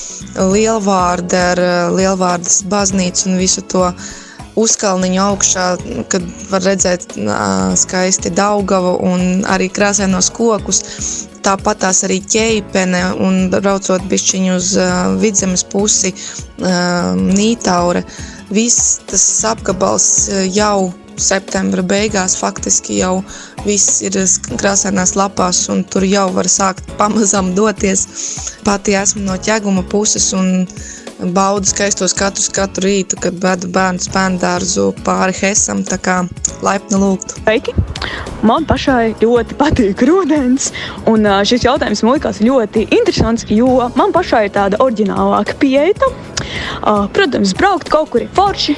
lielvārde 0.52 1.42
ar 1.52 1.62
uh, 1.62 1.76
lielvārdas 1.97 2.62
baznīcu 2.71 3.30
un 3.30 3.38
visu 3.40 3.64
to 3.73 3.87
uzkalniņu 4.59 5.23
augšā, 5.23 5.66
kad 6.11 6.25
var 6.50 6.64
redzēt 6.66 7.14
ā, 7.14 7.75
skaisti 7.78 8.33
Daugavu 8.35 8.97
un 9.07 9.45
arī 9.47 9.68
krāsainos 9.71 10.33
kokus. 10.35 10.83
Tāpat 11.47 11.85
tās 11.85 12.02
arī 12.04 12.18
ķēpene 12.26 13.02
un 13.25 13.45
braucot 13.52 14.02
bišķiņu 14.11 14.57
uz 14.57 14.73
vidzemes 15.23 15.62
pusi, 15.71 16.11
Nītaure. 16.59 18.02
Viss 18.50 18.99
tas 19.07 19.28
apgabals 19.47 20.09
jau 20.50 20.90
septembra 21.21 21.83
beigās 21.83 22.37
faktiski 22.41 23.01
jau 23.01 23.23
viss 23.67 24.03
ir 24.07 24.17
krāsainās 24.61 25.15
lapās 25.19 25.65
un 25.73 25.85
tur 25.85 26.07
jau 26.09 26.29
var 26.35 26.49
sākt 26.51 26.89
pamazām 27.01 27.55
doties. 27.59 28.07
Pati 28.65 28.97
esmu 28.99 29.25
no 29.27 29.37
ķeguma 29.37 29.85
puses 29.91 30.31
un 30.37 30.67
baudu 31.19 31.67
skaistos 31.67 32.15
katru, 32.17 32.45
katru 32.55 32.87
rītu, 32.87 33.19
kad 33.23 33.39
vedu 33.43 33.71
bērnu 33.75 34.03
spēndārzu 34.03 34.93
pāri 35.07 35.35
Hesam, 35.41 35.83
tā 35.87 35.99
kā 36.03 36.21
laipni 36.63 37.01
lūgt. 37.01 37.35
Sveiki! 37.41 37.75
Man 38.47 38.67
pašai 38.69 39.17
ļoti 39.19 39.57
patīk 39.59 40.03
rudens, 40.07 40.71
un 41.11 41.27
šis 41.49 41.67
jautājums 41.67 42.05
man 42.07 42.19
likās 42.19 42.39
ļoti 42.45 42.87
interesants, 42.95 43.47
jo 43.51 43.89
man 43.99 44.15
pašai 44.15 44.45
ir 44.47 44.55
tāda 44.55 44.79
oriģinālāka 44.85 45.59
pieeja. 45.59 46.13
Protams, 47.15 47.55
braukt 47.59 47.91
kaut 47.93 48.13
kur 48.13 48.23
ir 48.23 48.31
forši, 48.35 48.77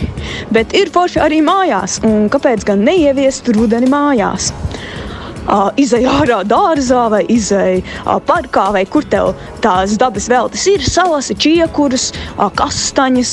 bet 0.55 0.73
ir 0.77 0.91
forši 0.95 1.21
arī 1.23 1.43
mājās. 1.45 1.99
Un 2.09 2.31
kāpēc 2.33 2.65
gan 2.67 2.87
neieviest 2.89 3.53
rudeni 3.53 3.91
mājās? 3.93 4.51
Izēja 5.81 6.13
ārā 6.21 6.41
dārzā 6.49 7.07
vai 7.13 7.23
izēja 7.33 8.19
parkā 8.27 8.69
vai 8.75 8.85
kur 8.89 9.07
tev 9.11 9.33
tās 9.65 9.97
dabas 10.01 10.29
veltes 10.31 10.67
ir, 10.71 10.85
salasi 10.85 11.37
čiekurus, 11.41 12.11
kastaņas, 12.59 13.33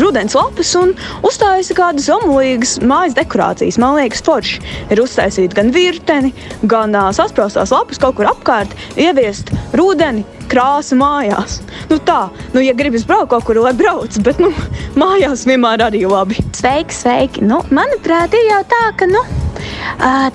rudens 0.00 0.36
lapas 0.36 0.72
un 0.80 0.94
uztaisi 1.26 1.76
kādas 1.76 2.08
omulīgas 2.12 2.76
mājas 2.86 3.16
dekorācijas. 3.18 3.80
Man 3.82 3.98
liekas, 3.98 4.24
forši 4.26 4.62
ir 4.94 5.02
uztaisīt 5.02 5.56
gan 5.56 5.72
virteni, 5.74 6.32
gan 6.64 6.96
sasprāstās 7.16 7.74
lapas 7.74 8.00
kaut 8.02 8.18
kur 8.18 8.30
apkārt, 8.30 8.72
ieviest 9.00 9.52
rudeni, 9.76 10.24
krāsa 10.50 10.96
mājās. 10.98 11.60
Nu 11.90 11.98
tā, 12.02 12.26
nu, 12.54 12.62
ja 12.62 12.74
gribas 12.76 13.06
braukt 13.06 13.32
kaut 13.34 13.48
kur, 13.48 13.60
lai 13.62 13.74
brauc, 13.76 14.20
bet 14.26 14.42
nu, 14.42 14.52
mājās 14.98 15.46
vienmēr 15.48 15.88
arī 15.88 16.06
labi. 16.08 16.38
Sveiki, 16.56 16.94
sveiki! 16.94 17.44
Nu, 17.46 17.62
manuprāt, 17.74 18.36
ir 18.36 18.48
jau 18.52 18.62
tā, 18.70 18.86
ka. 19.00 19.10
Nu... 19.10 19.45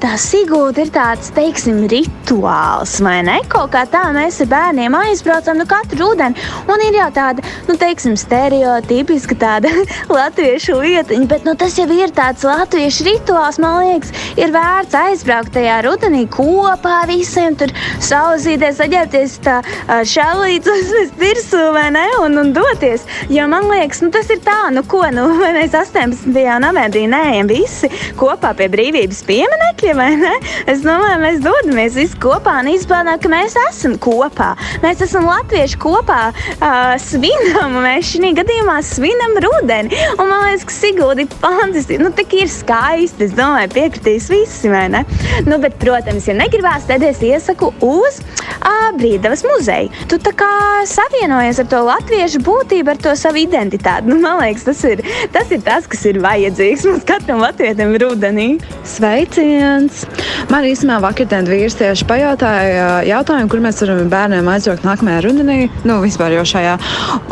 Tā 0.01 0.15
Sigūda 0.17 0.81
ir 0.81 0.89
tāds, 0.93 1.29
teiksim, 1.35 1.83
rituāls, 1.91 2.95
vai 3.03 3.19
ne? 3.25 3.37
Kaut 3.51 3.69
kā 3.73 3.83
tā 3.89 4.01
mēs 4.15 4.39
ar 4.43 4.49
bērniem 4.49 4.95
aizbraucam 4.97 5.59
nu, 5.59 5.65
katru 5.69 5.99
rudeni. 6.01 6.39
Un 6.71 6.81
ir 6.81 6.97
jau 6.97 7.07
tāda, 7.13 7.45
nu, 7.67 7.75
teiksim, 7.79 8.15
stereotipiska 8.17 9.37
tāda 9.41 9.69
latviešu 10.15 10.79
lietiņa, 10.81 11.27
bet 11.29 11.45
nu, 11.45 11.53
tas 11.59 11.77
jau 11.77 11.85
ir 11.93 12.13
tāds 12.17 12.45
latviešu 12.47 13.05
rituāls, 13.07 13.59
man 13.61 13.77
liekas, 13.83 14.13
ir 14.39 14.53
vērts 14.55 14.97
aizbraukt 14.97 15.53
tajā 15.55 15.77
rudenī 15.85 16.23
kopā 16.33 17.03
visiem 17.09 17.57
tur 17.59 17.73
sauzīties, 18.01 18.79
saģērbties 18.81 19.37
tā 19.45 19.59
šālīdzos 19.87 20.91
virsū, 21.21 21.61
vai 21.75 21.87
ne? 21.93 22.07
Un, 22.25 22.39
un 22.41 22.51
doties. 22.57 23.05
Jo 23.31 23.45
man 23.51 23.69
liekas, 23.69 24.01
nu, 24.05 24.11
tas 24.13 24.29
ir 24.33 24.41
tā, 24.45 24.57
nu, 24.73 24.85
ko, 24.89 25.03
nu, 25.13 25.27
mēs 25.59 25.77
18. 25.77 26.33
novembrī 26.65 27.05
neejam 27.11 27.51
visi 27.51 27.91
kopā 28.19 28.55
pie 28.57 28.71
brīvības 28.73 29.20
pieminekļa 29.27 29.71
pieminekļi, 29.81 29.93
vai 29.97 30.15
ne? 30.19 30.33
Es 30.69 30.83
domāju, 30.85 31.19
mēs 31.21 31.39
dodamies 31.43 31.95
visi 31.97 32.17
kopā 32.21 32.59
un 32.61 32.69
izbaudām, 32.71 33.19
ka 33.21 33.29
mēs 33.31 33.55
esam 33.69 33.97
kopā. 34.01 34.53
Mēs 34.83 35.01
esam 35.05 35.27
latvieši 35.29 35.79
kopā, 35.81 36.31
uh, 36.31 36.93
svinam, 37.01 37.79
mēs 37.83 38.11
šī 38.11 38.33
gadījumā 38.37 38.79
svinam 38.85 39.37
rudeni. 39.41 39.97
Un 40.17 40.29
man 40.29 40.45
liekas, 40.47 40.65
ka 40.67 40.77
Sigūda 40.81 41.25
ir 41.25 41.35
fantastiski. 41.41 41.99
Nu, 42.01 42.11
tā 42.15 42.25
ir 42.37 42.49
skaisti. 42.49 43.27
Es 43.27 43.35
domāju, 43.37 43.71
piekritīs 43.75 44.29
visi, 44.31 44.69
vai 44.71 44.87
ne? 44.93 45.03
Nu, 45.47 45.59
bet, 45.61 45.77
protams, 45.81 46.27
ja 46.29 46.35
negribās, 46.37 46.87
tad 46.89 47.03
es 47.05 47.21
iesaku 47.25 47.71
uz 47.85 48.21
uh, 48.21 48.89
Brīdavas 48.97 49.45
muzeju. 49.47 49.91
Tu 50.11 50.19
tā 50.21 50.33
kā 50.37 50.51
savienojies 50.89 51.61
ar 51.63 51.69
to 51.71 51.83
latviešu 51.87 52.43
būtību, 52.45 52.93
ar 52.93 53.01
to 53.01 53.15
savu 53.19 53.43
identitāti. 53.43 54.09
Nu, 54.09 54.19
man 54.23 54.41
liekas, 54.41 54.67
tas 54.69 54.83
ir, 54.89 55.03
tas 55.33 55.53
ir 55.53 55.63
tas, 55.65 55.89
kas 55.89 56.05
ir 56.09 56.21
vajadzīgs 56.23 56.87
mums 56.89 57.07
katram 57.07 57.43
latvietim 57.45 57.95
rudenī. 58.01 58.49
Sveici! 58.87 59.10
Sveiciens! 59.11 60.05
Man 60.47 60.63
īstenībā 60.63 61.01
vakardien 61.03 61.43
vīrs 61.49 61.75
tieši 61.75 62.05
pajautāja 62.07 63.01
jautājumu, 63.03 63.49
kur 63.51 63.59
mēs 63.59 63.81
varam 63.83 64.07
bērniem 64.11 64.47
aizbraukt 64.47 64.85
nākamajā 64.87 65.23
rudenī, 65.25 65.57
nu 65.83 65.97
vispār 65.99 66.37
jau 66.37 66.45
šajā. 66.47 66.77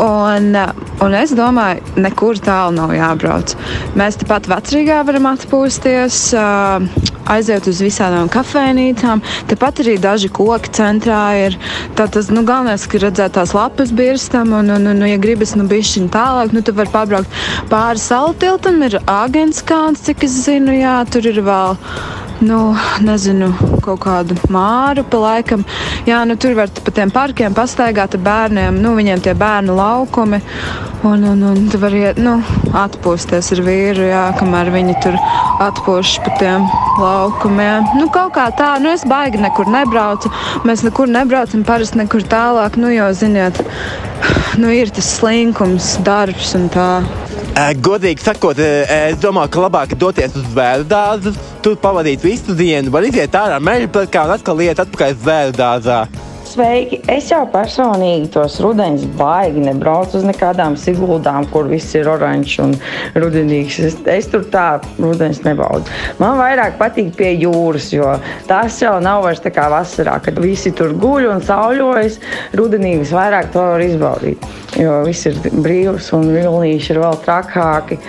Un, 0.04 0.50
un 1.06 1.16
es 1.16 1.32
domāju, 1.40 1.80
nekur 2.04 2.42
tālu 2.44 2.76
nav 2.76 2.92
jābrauc. 2.98 3.56
Mēs 3.96 4.20
tepat 4.20 4.52
vecrīgā 4.52 5.00
varam 5.08 5.32
atpūsties. 5.32 6.20
Aiziet 7.30 7.68
uz 7.70 7.82
visām 7.84 8.30
kafejnīcām. 8.34 9.22
Tāpat 9.50 9.84
arī 9.84 9.98
daži 10.02 10.32
koki 10.34 10.72
centrā 10.80 11.24
ir. 11.46 11.58
Tas 12.00 12.32
nu, 12.34 12.44
galvenais, 12.48 12.88
ka 12.90 13.02
redzēt 13.04 13.36
tās 13.38 13.54
lapas 13.58 13.94
birstam, 13.96 14.54
un, 14.60 14.72
un, 14.76 14.90
un, 14.94 15.04
ja 15.08 15.20
gribas 15.22 15.56
nu, 15.60 15.68
bišķiņu 15.70 16.10
tālāk, 16.14 16.56
nu, 16.56 16.64
tad 16.66 16.80
var 16.80 16.90
pabraukt 16.94 17.44
pāri 17.72 18.02
salu 18.02 18.34
tiltam. 18.40 18.82
Ir 18.88 19.00
agents 19.06 19.62
kāds, 19.66 20.06
cik 20.08 20.26
es 20.28 20.42
zinu, 20.48 20.74
jā, 20.80 21.02
tur 21.12 21.30
ir 21.30 21.44
vēl 21.46 21.78
nu, 22.46 22.60
nezinu, 23.04 23.50
kaut 23.84 24.02
kādu 24.04 24.38
māru 24.54 25.04
pa 25.08 25.20
laikam. 25.24 25.66
Jā, 26.08 26.22
nu, 26.28 26.38
tur 26.40 26.56
var 26.58 26.72
pa 26.72 26.94
tiem 26.96 27.12
parkiem 27.14 27.56
pastaigāt 27.58 28.16
ar 28.16 28.24
bērniem, 28.26 28.80
nu, 28.84 28.94
viņiem 28.98 29.24
tie 29.26 29.36
bērnu 29.38 29.76
laukumi. 29.76 30.42
Un, 31.08 31.24
un, 31.24 31.44
un 31.52 31.68
tu 31.72 31.80
vari 31.80 32.10
nu, 32.20 32.38
atpūsties 32.76 33.54
ar 33.56 33.64
vīru, 33.64 34.08
jā, 34.10 34.26
kamēr 34.40 34.72
viņi 34.74 34.98
tur 35.04 35.16
atpūšas 35.64 36.20
pa 36.26 36.36
tiem 36.42 36.68
laukumiem. 37.00 37.88
Nu, 38.00 38.10
kaut 38.14 38.34
kā 38.36 38.50
tā, 38.56 38.74
nu, 38.84 38.92
es 38.96 39.06
baigi 39.08 39.42
nekur 39.42 39.72
nebraucu. 39.72 40.32
Mēs 40.68 40.84
nekur 40.88 41.12
nebraucam, 41.12 41.64
parasti 41.68 42.02
nekur 42.02 42.28
tālāk, 42.28 42.80
nu, 42.80 42.92
jo, 42.94 43.08
ziniet, 43.16 43.64
nu, 44.60 44.72
ir 44.76 44.92
tas 44.96 45.16
slinkums, 45.20 45.96
darbs 46.08 46.56
un 46.60 46.68
tā. 46.74 46.92
Godīgi 47.58 48.24
sakot, 48.24 48.60
es 48.60 49.18
domāju, 49.20 49.52
ka 49.52 49.64
labāk 49.66 49.96
doties 50.00 50.36
uz 50.38 50.46
zvēru 50.54 50.86
dārzu, 50.88 51.34
tur 51.66 51.76
pavadīt 51.82 52.24
visu 52.24 52.56
dienu, 52.56 52.92
var 52.94 53.08
iziet 53.08 53.36
ārā 53.36 53.58
meža 53.60 53.90
plakā 53.92 54.26
un 54.28 54.36
atkal 54.38 54.62
iet 54.64 54.80
atpakaļ 54.80 55.16
zvēru 55.20 55.56
dārzā. 55.58 56.00
Sveiki! 56.50 56.98
Es 57.14 57.28
jau 57.30 57.44
personīgi 57.54 58.32
tos 58.34 58.56
rudenus 58.64 59.04
baigi 59.20 59.62
nebraucu 59.62 60.18
uz 60.18 60.24
nekādām 60.26 60.74
siguldām, 60.82 61.46
kur 61.54 61.68
viss 61.70 61.94
ir 61.94 62.10
oranžs 62.10 62.56
un 62.64 62.74
rudenīgs. 63.14 63.78
Es, 63.86 63.98
es 64.10 64.30
tur 64.32 64.48
tā 64.50 64.80
rudenis 64.98 65.44
nebaudu. 65.46 65.86
Man 66.18 66.40
vairāk 66.40 66.80
patīk 66.80 67.12
pie 67.20 67.36
jūras, 67.36 67.92
jo 67.94 68.16
tas 68.50 68.80
jau 68.82 68.96
nav 69.04 69.28
vairs 69.28 69.44
tā 69.44 69.52
kā 69.54 69.68
vasarā, 69.70 70.18
kad 70.26 70.42
visi 70.42 70.74
tur 70.74 70.96
guļ 70.98 71.30
un 71.36 71.46
sauļojas. 71.46 72.18
Rudenī 72.58 72.96
visvairāk 73.04 73.52
to 73.54 73.68
var 73.76 73.86
izbaudīt, 73.86 74.50
jo 74.82 75.04
viss 75.06 75.30
ir 75.30 75.38
brīvs 75.54 76.10
un 76.18 76.32
vilnīši 76.34 76.96
ir 76.96 77.04
vēl 77.06 77.22
trakāki. 77.28 78.00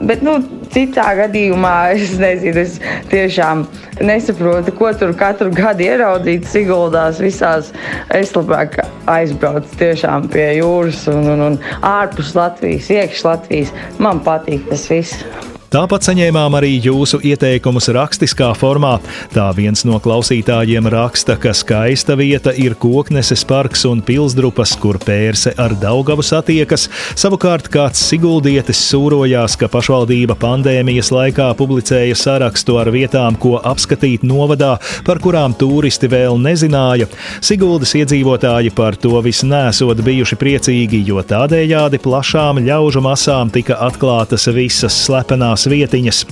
Bet, 0.00 0.24
nu, 0.24 0.38
citā 0.72 1.10
gadījumā 1.18 1.74
es 1.98 2.16
nezinu, 2.20 2.64
es 2.64 2.78
tiešām 3.12 3.66
nesaprotu, 4.00 4.72
ko 4.76 4.92
tur 4.96 5.12
katru 5.18 5.52
gadu 5.54 5.84
ieraudzīt 5.84 6.48
Siguldās 6.48 7.20
visās. 7.20 7.74
Es 8.16 8.34
labāk 8.36 8.80
aizbraucu 9.10 9.78
tiešām 9.80 10.30
pie 10.32 10.48
jūras 10.60 11.06
un, 11.12 11.28
un, 11.34 11.46
un 11.50 11.60
ārpus 11.86 12.34
Latvijas, 12.38 12.90
iekš 12.92 13.24
Latvijas. 13.26 13.72
Man 13.98 14.22
patīk 14.26 14.68
tas 14.70 14.88
viss. 14.90 15.24
Tāpat 15.70 16.02
saņēmām 16.02 16.56
arī 16.58 16.72
jūsu 16.82 17.20
ieteikumus 17.22 17.86
rakstiskā 17.94 18.48
formā. 18.58 18.96
Tā 19.30 19.44
viens 19.54 19.84
no 19.86 20.00
klausītājiem 20.02 20.88
raksta, 20.90 21.36
ka 21.38 21.52
skaista 21.54 22.16
vieta 22.18 22.50
ir 22.58 22.74
Kokneses 22.74 23.44
parks 23.46 23.84
un 23.86 24.00
Pilsdrupas, 24.02 24.72
kur 24.82 24.98
pērse 24.98 25.52
ar 25.62 25.76
Daugavu 25.78 26.24
satiekas. 26.26 26.88
Savukārt 27.14 27.68
kāds 27.70 28.02
siguldietis 28.02 28.80
sūrojās, 28.88 29.54
ka 29.60 29.68
pašvaldība 29.70 30.34
pandēmijas 30.42 31.12
laikā 31.14 31.46
publicēja 31.60 32.18
sarakstu 32.18 32.80
ar 32.82 32.90
vietām, 32.90 33.38
ko 33.38 33.60
apskatīt 33.62 34.26
novadā, 34.26 34.72
par 35.06 35.22
kurām 35.22 35.54
turisti 35.54 36.10
vēl 36.10 36.34
nezināja. 36.42 37.06
Siguldas 37.38 37.94
iedzīvotāji 37.94 38.74
par 38.74 38.98
to 38.98 39.22
visu 39.22 39.46
nesot 39.46 40.02
bijuši 40.02 40.40
priecīgi, 40.42 41.04
jo 41.12 41.22
tādējādi 41.22 42.02
plašām 42.02 42.58
ļaužu 42.66 43.06
masām 43.06 43.54
tika 43.54 43.78
atklātas 43.86 44.50
visas 44.50 44.98
slepenās 45.06 45.59
zināmas 45.60 45.68
vietiņas. 45.68 46.24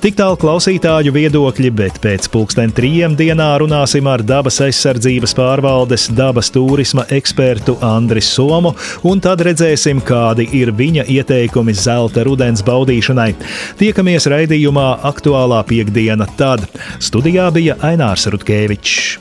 Tik 0.00 0.16
tālu 0.16 0.36
klausītāju 0.40 1.12
viedokļi, 1.12 1.70
bet 1.70 2.00
pēc 2.00 2.28
pulksten 2.30 2.72
trijiem 2.72 3.16
dienā 3.16 3.58
runāsim 3.60 4.06
ar 4.06 4.22
dabas 4.22 4.60
aizsardzības 4.60 5.34
pārvaldes 5.34 6.10
dabas 6.10 6.50
turisma 6.50 7.04
ekspertu 7.10 7.78
Andris 7.82 8.30
Somu, 8.34 8.74
un 9.04 9.20
tad 9.20 9.40
redzēsim, 9.40 10.00
kādi 10.00 10.48
ir 10.52 10.72
viņa 10.72 11.06
ieteikumi 11.08 11.74
zelta 11.74 12.24
rudens 12.24 12.62
baudīšanai. 12.62 13.34
Tiekamies 13.78 14.26
raidījumā 14.26 15.00
aktuālā 15.02 15.62
piekdiena 15.66 16.26
tad. 16.36 16.66
Studijā 17.00 17.50
bija 17.52 17.76
Ainārs 17.82 18.28
Rutkevičs. 18.30 19.18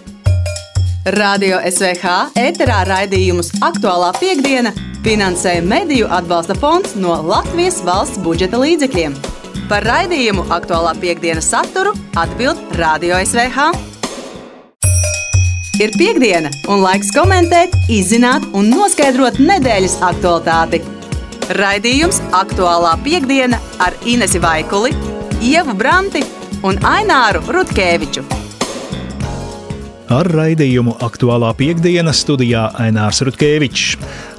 Radio 1.16 1.62
SVH 1.63 2.36
ēterā 2.38 2.84
raidījumus 2.86 3.54
aktuālā 3.63 4.12
piekdiena 4.20 4.74
finansēja 5.04 5.63
Mediju 5.63 6.10
atbalsta 6.12 6.58
fonds 6.60 6.96
no 7.00 7.16
Latvijas 7.25 7.80
valsts 7.88 8.20
budžeta 8.22 8.60
līdzekļiem. 8.60 9.16
Par 9.69 9.85
raidījumu 9.85 10.47
aktuālā 10.49 10.95
piekdienas 10.97 11.45
saturu 11.51 11.91
atbild 12.17 12.57
Radio 12.79 13.19
SVH. 13.21 13.67
Ir 15.79 15.93
piekdiena, 15.93 16.49
un 16.73 16.81
laiks 16.81 17.13
komentēt, 17.13 17.77
izzināt 17.85 18.47
un 18.57 18.71
noskaidrot 18.73 19.38
nedēļas 19.38 19.99
aktualitāti. 20.09 20.81
Raidījums 21.61 22.17
aktuālā 22.41 22.97
piekdiena 23.05 23.61
ar 23.85 23.93
Inesu 24.09 24.41
Vaikuli, 24.41 24.91
Ievu 25.38 25.77
Branti 25.77 26.25
un 26.65 26.81
Aināru 26.81 27.45
Rutkeviču. 27.53 28.38
Ar 30.10 30.25
raidījumu 30.25 30.96
aktuālā 31.06 31.51
piekdiena 31.54 32.10
studijā 32.18 32.63
Ainārs 32.82 33.20
Rutkevičs. 33.28 33.92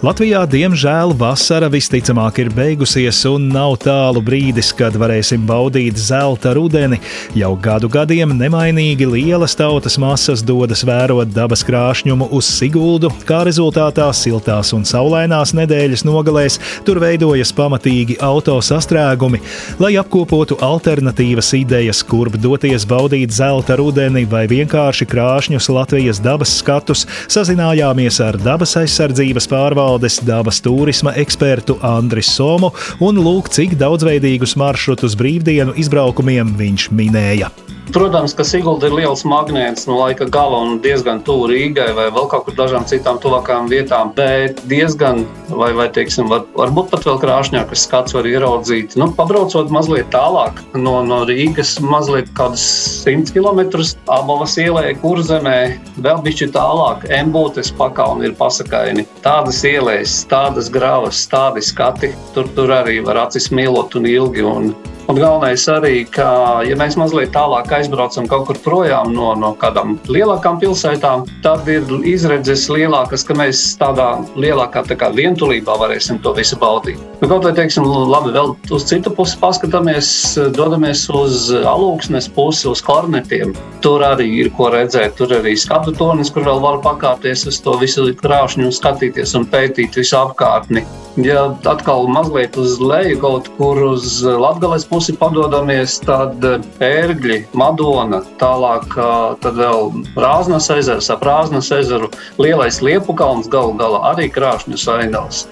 Latvijā, 0.02 0.40
diemžēl, 0.50 1.12
vasara 1.14 1.68
visticamāk 1.70 2.40
ir 2.42 2.48
beigusies, 2.50 3.20
un 3.30 3.44
nav 3.52 3.76
tālu 3.84 4.18
brīdis, 4.24 4.72
kad 4.74 4.96
varēsim 4.98 5.44
baudīt 5.46 6.00
zelta 6.00 6.56
rudeni. 6.58 6.98
Jau 7.38 7.52
gadu 7.54 7.86
gadiem 7.92 8.32
nemainīgi 8.34 9.06
lielas 9.12 9.54
tautas 9.54 9.94
masas 10.00 10.42
dodas 10.42 10.82
vērot 10.88 11.30
dabas 11.30 11.62
krāšņumu 11.68 12.32
uz 12.34 12.48
Siguldu, 12.50 13.12
kā 13.28 13.44
rezultātā 13.46 14.08
siltās 14.10 14.74
un 14.74 14.82
saulainās 14.88 15.54
nedēļas 15.54 16.02
nogalēs 16.08 16.58
tur 16.88 16.98
veidojas 17.04 17.54
pamatīgi 17.54 18.18
auto 18.26 18.58
sastrēgumi. 18.58 19.38
Lai 19.78 19.92
apkopotu 20.02 20.58
alternatīvas 20.66 21.54
idejas, 21.60 22.02
kurp 22.02 22.40
doties 22.42 22.88
baudīt 22.90 23.30
zelta 23.38 23.78
rudeni 23.78 24.26
vai 24.26 24.48
vienkārši 24.50 25.06
krāšņu 25.14 25.59
jaunus 25.60 25.68
Latvijas 25.68 26.20
dabas 26.20 26.52
skatus, 26.58 27.06
sazinājāmies 27.28 28.20
ar 28.24 28.38
dabas 28.40 28.76
aizsardzības 28.76 29.48
pārvaldes 29.50 30.20
dabas 30.24 30.60
turisma 30.60 31.12
ekspertu 31.16 31.78
Andris 31.82 32.30
Somu 32.32 32.72
un 33.00 33.20
lūk, 33.20 33.50
cik 33.52 33.76
daudzveidīgus 33.78 34.56
maršrutus 34.56 35.16
brīvdienu 35.16 35.76
izbraukumiem 35.76 36.56
viņš 36.56 36.90
minēja. 36.92 37.50
Protams, 37.90 38.34
ka 38.38 38.44
Sigulda 38.46 38.86
ir 38.86 38.94
liels 38.94 39.24
magnēts 39.26 39.88
no 39.88 39.96
laika 39.98 40.26
gala 40.30 40.60
un 40.62 40.76
diezgan 40.84 41.22
tuvu 41.26 41.48
Rīgai 41.50 41.88
vai 41.96 42.04
vēl 42.14 42.28
kaut 42.30 42.44
kur 42.46 42.54
dažām 42.54 42.84
citām 42.86 43.18
tuvākām 43.18 43.66
vietām, 43.70 44.12
bet 44.14 44.60
diezgan, 44.70 45.24
vai, 45.48 45.72
vai 45.74 45.88
teiksim, 45.90 46.28
var, 46.30 46.44
varbūt 46.54 46.92
pat 46.92 47.08
vēl 47.08 47.18
krāšņākas 47.24 47.86
skats 47.88 48.14
var 48.14 48.28
ieraudzīt. 48.30 48.94
Nu, 49.00 49.08
pabraucot 49.16 49.72
mazliet 49.74 50.12
tālāk 50.14 50.60
no, 50.78 51.00
no 51.06 51.22
Rīgas, 51.26 51.72
mazliet 51.82 52.30
kādus 52.38 52.62
100 53.02 53.34
km 53.34 53.82
abavas 54.06 54.54
ielē, 54.62 54.92
kurzemē, 55.02 55.58
vēl 55.98 56.22
bišķi 56.28 56.50
tālāk, 56.54 57.08
embūtes 57.18 57.72
pakauni 57.80 58.30
ir 58.30 58.38
pasakaini. 58.38 59.08
Tādas 59.26 59.64
ielēs, 59.66 60.20
tādas 60.30 60.70
gravas, 60.70 61.26
tādi 61.32 61.66
skati, 61.66 62.14
tur, 62.36 62.46
tur 62.54 62.70
arī 62.78 63.00
var 63.02 63.24
acis 63.26 63.50
mīlot 63.50 63.98
un 63.98 64.06
ilgi. 64.14 64.46
Un 64.46 64.72
Un 65.10 65.16
galvenais 65.18 65.64
arī, 65.66 66.04
ka, 66.06 66.24
ja 66.62 66.76
mēs 66.78 66.94
mazliet 66.94 67.32
tālāk 67.34 67.72
aizbraucam 67.74 68.28
kaut 68.30 68.44
kur 68.46 68.58
projām 68.62 69.08
no, 69.10 69.32
no 69.34 69.48
kādām 69.58 69.96
lielākām 70.06 70.60
pilsētām, 70.62 71.24
tad 71.42 71.66
ir 71.66 71.88
izredzes 72.06 72.68
lielākas, 72.70 73.24
ka 73.26 73.34
mēs 73.34 73.64
tādā 73.80 74.06
lielākā 74.38 74.84
tā 74.86 74.94
kā, 75.00 75.08
vientulībā 75.16 75.74
varēsim 75.82 76.20
to 76.22 76.30
visu 76.36 76.60
baudīt. 76.62 77.02
Nu, 77.18 77.26
kaut 77.26 77.42
vai, 77.42 77.50
teiksim, 77.58 77.88
labi, 78.06 78.30
vēl 78.38 78.54
uz 78.70 78.86
citu 78.86 79.10
pusi 79.16 79.34
paskatāmies, 79.42 80.12
dodamies 80.54 81.02
uz 81.10 81.50
alūksnes 81.58 82.30
pusi, 82.38 82.68
uz 82.70 82.78
klarnetiem. 82.86 83.56
Tur 83.82 84.06
arī 84.06 84.30
ir 84.44 84.54
ko 84.54 84.70
redzēt, 84.70 85.18
tur 85.18 85.34
arī 85.40 85.56
skatu 85.58 85.90
tornis, 85.98 86.30
kur 86.30 86.46
vēl 86.46 86.62
var 86.62 86.78
pakāpties 86.86 87.48
uz 87.50 87.58
to 87.66 87.74
visu 87.82 88.06
krāšņu, 88.22 88.70
skatīties 88.78 89.34
un 89.34 89.50
pētīt 89.50 89.98
visu 89.98 90.20
apkārtni. 90.22 90.86
Ja 91.18 91.48
atkal 91.66 92.06
mazliet 92.06 92.54
uz 92.56 92.76
leju 92.78 93.18
kaut 93.20 93.48
kur 93.56 93.80
uz 93.82 94.20
Latvijas 94.22 94.84
pusi 94.86 94.99
padodamies, 95.20 95.96
tad 96.04 96.44
ērgļi, 96.84 97.38
Madona, 97.56 98.20
tālāk 98.40 98.92
tad 99.40 99.56
vēl 99.56 99.88
Rāznas 100.20 100.68
ezers, 100.74 101.08
ap 101.12 101.24
Rāznas 101.24 101.70
ezeru, 101.72 102.10
lielais 102.42 102.82
Liepu 102.84 103.16
kalns 103.16 103.48
galu 103.50 103.72
galā 103.80 104.02
arī 104.12 104.28
krāšņus 104.34 104.84
ainavas. 104.98 105.46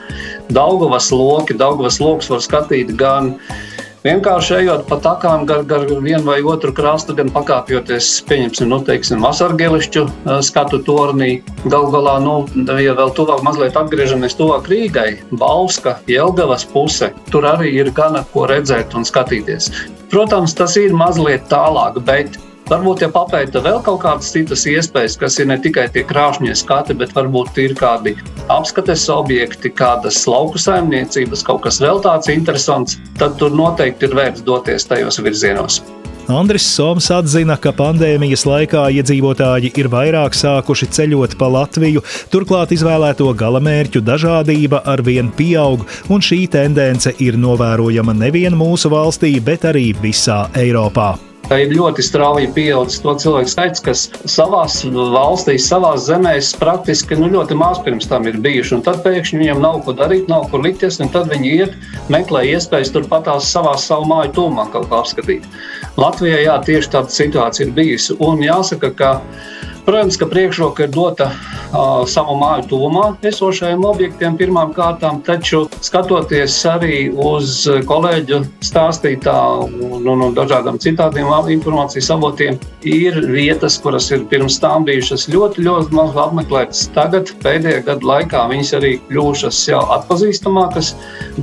Daugavas 0.53 1.09
loki, 1.15 1.57
Daugavas 1.57 2.01
loks 2.03 2.29
var 2.33 2.45
skatīt 2.45 2.93
gan 3.01 3.35
Vienkārši 4.09 4.55
ejot 4.63 4.87
pa 4.89 4.97
takām 5.05 5.43
gar, 5.45 5.67
gar 5.69 5.83
vienu 5.85 6.23
vai 6.25 6.39
otru 6.41 6.73
krastu, 6.73 7.13
gan 7.19 7.29
pakāpjoties, 7.35 8.07
pieņemsim, 8.31 8.71
nu, 8.73 8.79
teiksim, 8.87 9.21
vasargelišķu 9.21 10.05
skatu 10.49 10.81
tornī. 10.87 11.43
Galu 11.67 11.91
galā, 11.93 12.15
nu, 12.25 12.39
ja 12.81 12.95
vēl 12.97 13.13
tuvāk 13.19 13.45
mazliet 13.45 13.77
atgriežamies 13.77 14.39
tuvāk 14.39 14.71
Rīgai, 14.73 15.11
Bauska, 15.37 15.99
Jelgavas 16.09 16.65
puse, 16.73 17.11
tur 17.29 17.51
arī 17.51 17.75
ir 17.83 17.93
gana 17.93 18.25
ko 18.33 18.47
redzēt 18.49 18.97
un 18.97 19.05
skatīties. 19.05 19.69
Protams, 20.09 20.57
tas 20.57 20.79
ir 20.81 20.97
mazliet 20.97 21.45
tālāk, 21.53 22.01
bet 22.09 22.41
Varbūt, 22.69 23.01
ja 23.01 23.09
papēta 23.09 23.63
vēl 23.65 23.79
kaut 23.81 24.03
kādas 24.03 24.29
citas 24.35 24.67
iespējas, 24.69 25.15
kas 25.17 25.39
ir 25.41 25.47
ne 25.49 25.57
tikai 25.65 25.87
tie 25.93 26.03
krāšņie 26.05 26.53
skati, 26.61 26.97
bet 27.01 27.15
varbūt 27.17 27.57
ir 27.65 27.73
kādi 27.79 28.13
apskates 28.53 29.07
objekti, 29.13 29.71
kādas 29.73 30.19
lauku 30.29 30.61
saimniecības, 30.61 31.47
kaut 31.49 31.63
kas 31.65 31.81
vēl 31.81 32.03
tāds 32.05 32.29
interesants, 32.29 32.99
tad 33.17 33.39
tur 33.41 33.57
noteikti 33.57 34.11
ir 34.11 34.19
vērts 34.19 34.45
doties 34.45 34.85
tajos 34.91 35.17
virzienos. 35.25 35.81
Andris 36.29 36.67
Soms 36.69 37.07
atzina, 37.09 37.55
ka 37.57 37.73
pandēmijas 37.73 38.45
laikā 38.45 38.83
iedzīvotāji 38.99 39.71
ir 39.81 39.89
vairāk 39.89 40.37
sākuši 40.37 40.91
ceļot 40.93 41.39
pa 41.41 41.49
Latviju, 41.49 42.03
turklāt 42.29 42.75
izvēlēto 42.77 43.31
galamērķu 43.33 44.03
dažādība 44.05 44.83
arvien 44.93 45.33
pieaug, 45.33 45.87
un 46.13 46.21
šī 46.21 46.43
tendence 46.53 47.15
ir 47.25 47.41
novērojama 47.41 48.13
nevien 48.27 48.61
mūsu 48.61 48.93
valstī, 48.93 49.33
bet 49.41 49.65
arī 49.73 49.87
visā 50.05 50.43
Eiropā. 50.53 51.15
Ir 51.49 51.71
ļoti 51.73 52.03
strauji 52.05 52.51
pieaudzis 52.53 53.01
to 53.01 53.15
cilvēku 53.23 53.49
skaits, 53.49 53.81
kas 53.81 54.03
savā 54.29 54.67
valstīs, 55.15 55.65
savā 55.71 55.95
zemēs 55.97 56.51
praktiski 56.61 57.17
nu, 57.17 57.31
ļoti 57.33 57.57
maz 57.57 57.81
pirms 57.87 58.05
tam 58.11 58.29
ir 58.29 58.37
bijuši. 58.45 58.83
Tad 58.85 59.01
pēkšņi 59.07 59.41
viņiem 59.41 59.63
nav 59.65 59.79
ko 59.87 59.95
darīt, 59.97 60.29
nav 60.29 60.51
kur 60.53 60.61
likties, 60.67 61.01
un 61.01 61.09
tad 61.15 61.33
viņi 61.33 61.55
iet, 61.57 61.79
meklē 62.13 62.45
iespējas 62.51 62.93
turpat 62.93 63.31
savā 63.49 63.79
savu 63.81 64.05
māju 64.11 64.35
tūmā 64.37 64.69
kaut 64.75 64.91
ko 64.91 65.01
apskatīt. 65.01 65.49
Latvijā 65.97 66.45
jā, 66.45 66.59
tieši 66.69 66.93
tāda 66.93 67.17
situācija 67.17 67.71
ir 67.71 67.73
bijusi. 67.81 68.19
Un 68.29 68.45
jāsaka, 68.45 68.93
ka 69.01 69.15
Protams, 69.89 70.19
ka 70.21 70.27
priekšroka 70.29 70.85
ir 70.85 70.91
dota 70.93 71.31
savu 72.09 72.37
māju 72.41 72.65
tuvumā 72.73 73.05
esošajiem 73.29 73.85
objektiem 73.85 74.37
pirmām 74.41 74.73
kārtām, 74.77 75.21
taču 75.27 75.67
skatoties 75.85 76.57
arī 76.69 77.09
uz 77.13 77.61
kolēģu 77.89 78.41
stāstītā 78.65 79.37
un, 79.67 80.07
un, 80.09 80.25
un 80.29 80.37
dažādiem 80.37 80.81
citādiem 80.81 81.29
informācijas 81.53 82.11
avotiem, 82.15 82.59
ir 82.83 83.21
vietas, 83.29 83.79
kuras 83.79 84.11
ir 84.11 84.25
pirms 84.31 84.59
tam 84.63 84.87
bijušas 84.89 85.29
ļoti, 85.33 85.65
ļoti 85.69 85.97
maz 85.97 86.17
apmeklētas. 86.17 86.87
Tagad, 86.97 87.33
pēdējā 87.45 87.85
gada 87.87 88.13
laikā, 88.13 88.45
viņas 88.53 88.75
arī 88.81 88.95
kļuvušas 89.09 89.61
jau 89.69 89.83
atpazīstamākas 89.99 90.95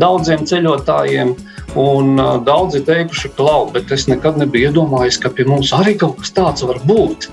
daudziem 0.02 0.46
ceļotājiem. 0.50 1.36
Un 1.76 2.14
uh, 2.22 2.38
daudzi 2.40 2.80
teikuši, 2.88 3.34
ka, 3.36 3.44
lau, 3.44 3.66
bet 3.74 3.90
es 3.92 4.06
nekad 4.08 4.38
nebiju 4.40 4.70
iedomājies, 4.70 5.18
ka 5.20 5.32
pie 5.36 5.44
mums 5.50 5.74
arī 5.76 5.98
kaut 6.00 6.22
kas 6.22 6.32
tāds 6.38 6.64
var 6.64 6.80
būt. 6.88 7.28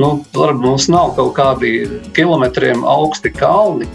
Nu, 0.00 0.22
varbūt 0.32 0.64
mums 0.64 0.88
nav 0.92 1.12
kaut 1.18 1.34
kādi 1.36 1.84
kilometriem 2.16 2.86
augsti 2.88 3.32
kalni, 3.34 3.88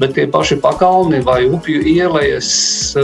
bet 0.00 0.14
tie 0.16 0.28
paši 0.30 0.60
pakalni 0.62 1.20
vai 1.26 1.42
upju 1.48 1.82
ielas, 1.90 2.50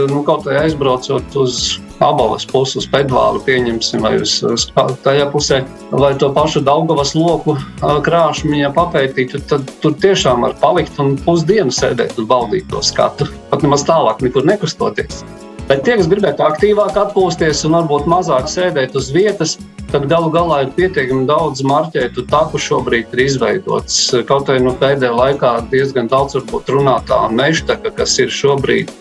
nu, 0.07 0.23
kaut 0.27 0.45
kā 0.47 0.61
aizbraucot 0.63 1.35
uz 1.41 1.77
abas 1.99 2.45
puses, 2.45 2.83
uz 2.83 2.87
pedvālu, 2.93 3.41
pieņemsim, 3.45 4.03
vai 4.05 4.15
uz, 4.21 4.37
uz 4.45 4.67
tajā 5.03 5.27
pusē, 5.33 5.63
vai 5.91 6.13
to 6.19 6.29
pašu 6.33 6.61
Daugavas 6.65 7.15
loku 7.17 7.57
krāšņu 7.81 8.71
papētītu, 8.75 9.41
tad 9.49 9.67
tur 9.83 9.97
tiešām 9.97 10.45
var 10.45 10.55
palikt 10.61 10.99
un 11.01 11.15
pusdienu 11.25 11.73
sēdēt 11.73 12.19
un 12.21 12.29
baudīt 12.29 12.69
to 12.71 12.83
skatu. 12.85 13.27
Pat 13.51 13.65
nemaz 13.65 13.85
tālāk 13.87 14.21
nekur 14.25 14.45
nekustoties. 14.47 15.23
Bet 15.67 15.83
tie, 15.83 15.97
kas 15.99 16.07
gribētu 16.07 16.45
aktīvāk 16.45 16.95
atpūsties 16.95 17.65
un 17.67 17.75
varbūt 17.81 18.05
mazāk 18.07 18.47
sēdēt 18.51 18.95
uz 18.95 19.09
vietas, 19.11 19.57
tad 19.91 20.07
galu 20.11 20.29
galā 20.33 20.61
ir 20.65 20.71
pietiekami 20.75 21.25
daudz 21.29 21.63
marķētu 21.67 22.25
taku 22.31 22.59
šobrīd 22.61 23.13
ir 23.15 23.23
izveidots. 23.27 23.99
Kaut 24.29 24.49
arī 24.51 24.63
nu, 24.65 24.73
pēdējā 24.79 25.13
laikā 25.15 25.53
diezgan 25.71 26.09
daudz 26.11 26.37
varbūt 26.39 26.71
runātā 26.75 27.19
mežtaka, 27.33 27.93
kas 27.95 28.17
ir 28.23 28.33
šobrīd 28.33 28.91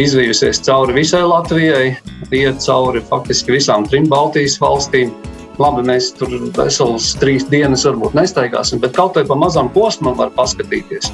izvījusies 0.00 0.62
cauri 0.66 0.96
visai 0.96 1.22
Latvijai, 1.22 1.94
iet 2.34 2.64
cauri 2.64 3.02
faktiski 3.06 3.54
visām 3.58 3.86
trim 3.86 4.10
Baltijas 4.10 4.58
valstīm. 4.62 5.14
Labi, 5.62 5.84
mēs 5.86 6.10
tur 6.18 6.32
veselas 6.56 7.12
trīs 7.20 7.44
dienas 7.46 7.84
varbūt 7.86 8.16
nestaigāsim, 8.18 8.80
bet 8.82 8.96
kaut 8.96 9.14
vai 9.14 9.22
pa 9.28 9.36
mazam 9.38 9.68
posmam 9.70 10.16
var 10.18 10.34
paskatīties. 10.34 11.12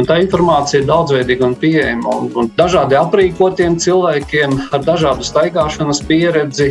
Un 0.00 0.08
tā 0.08 0.16
informācija 0.22 0.80
ir 0.80 0.86
daudzveidīga 0.88 1.44
un 1.44 1.56
pieejama. 1.60 2.14
Un, 2.16 2.30
un 2.40 2.48
dažādi 2.56 2.96
aprīkotiem 2.96 3.76
cilvēkiem 3.76 4.56
ar 4.72 4.86
dažādu 4.86 5.26
staigāšanas 5.28 6.00
pieredzi 6.08 6.70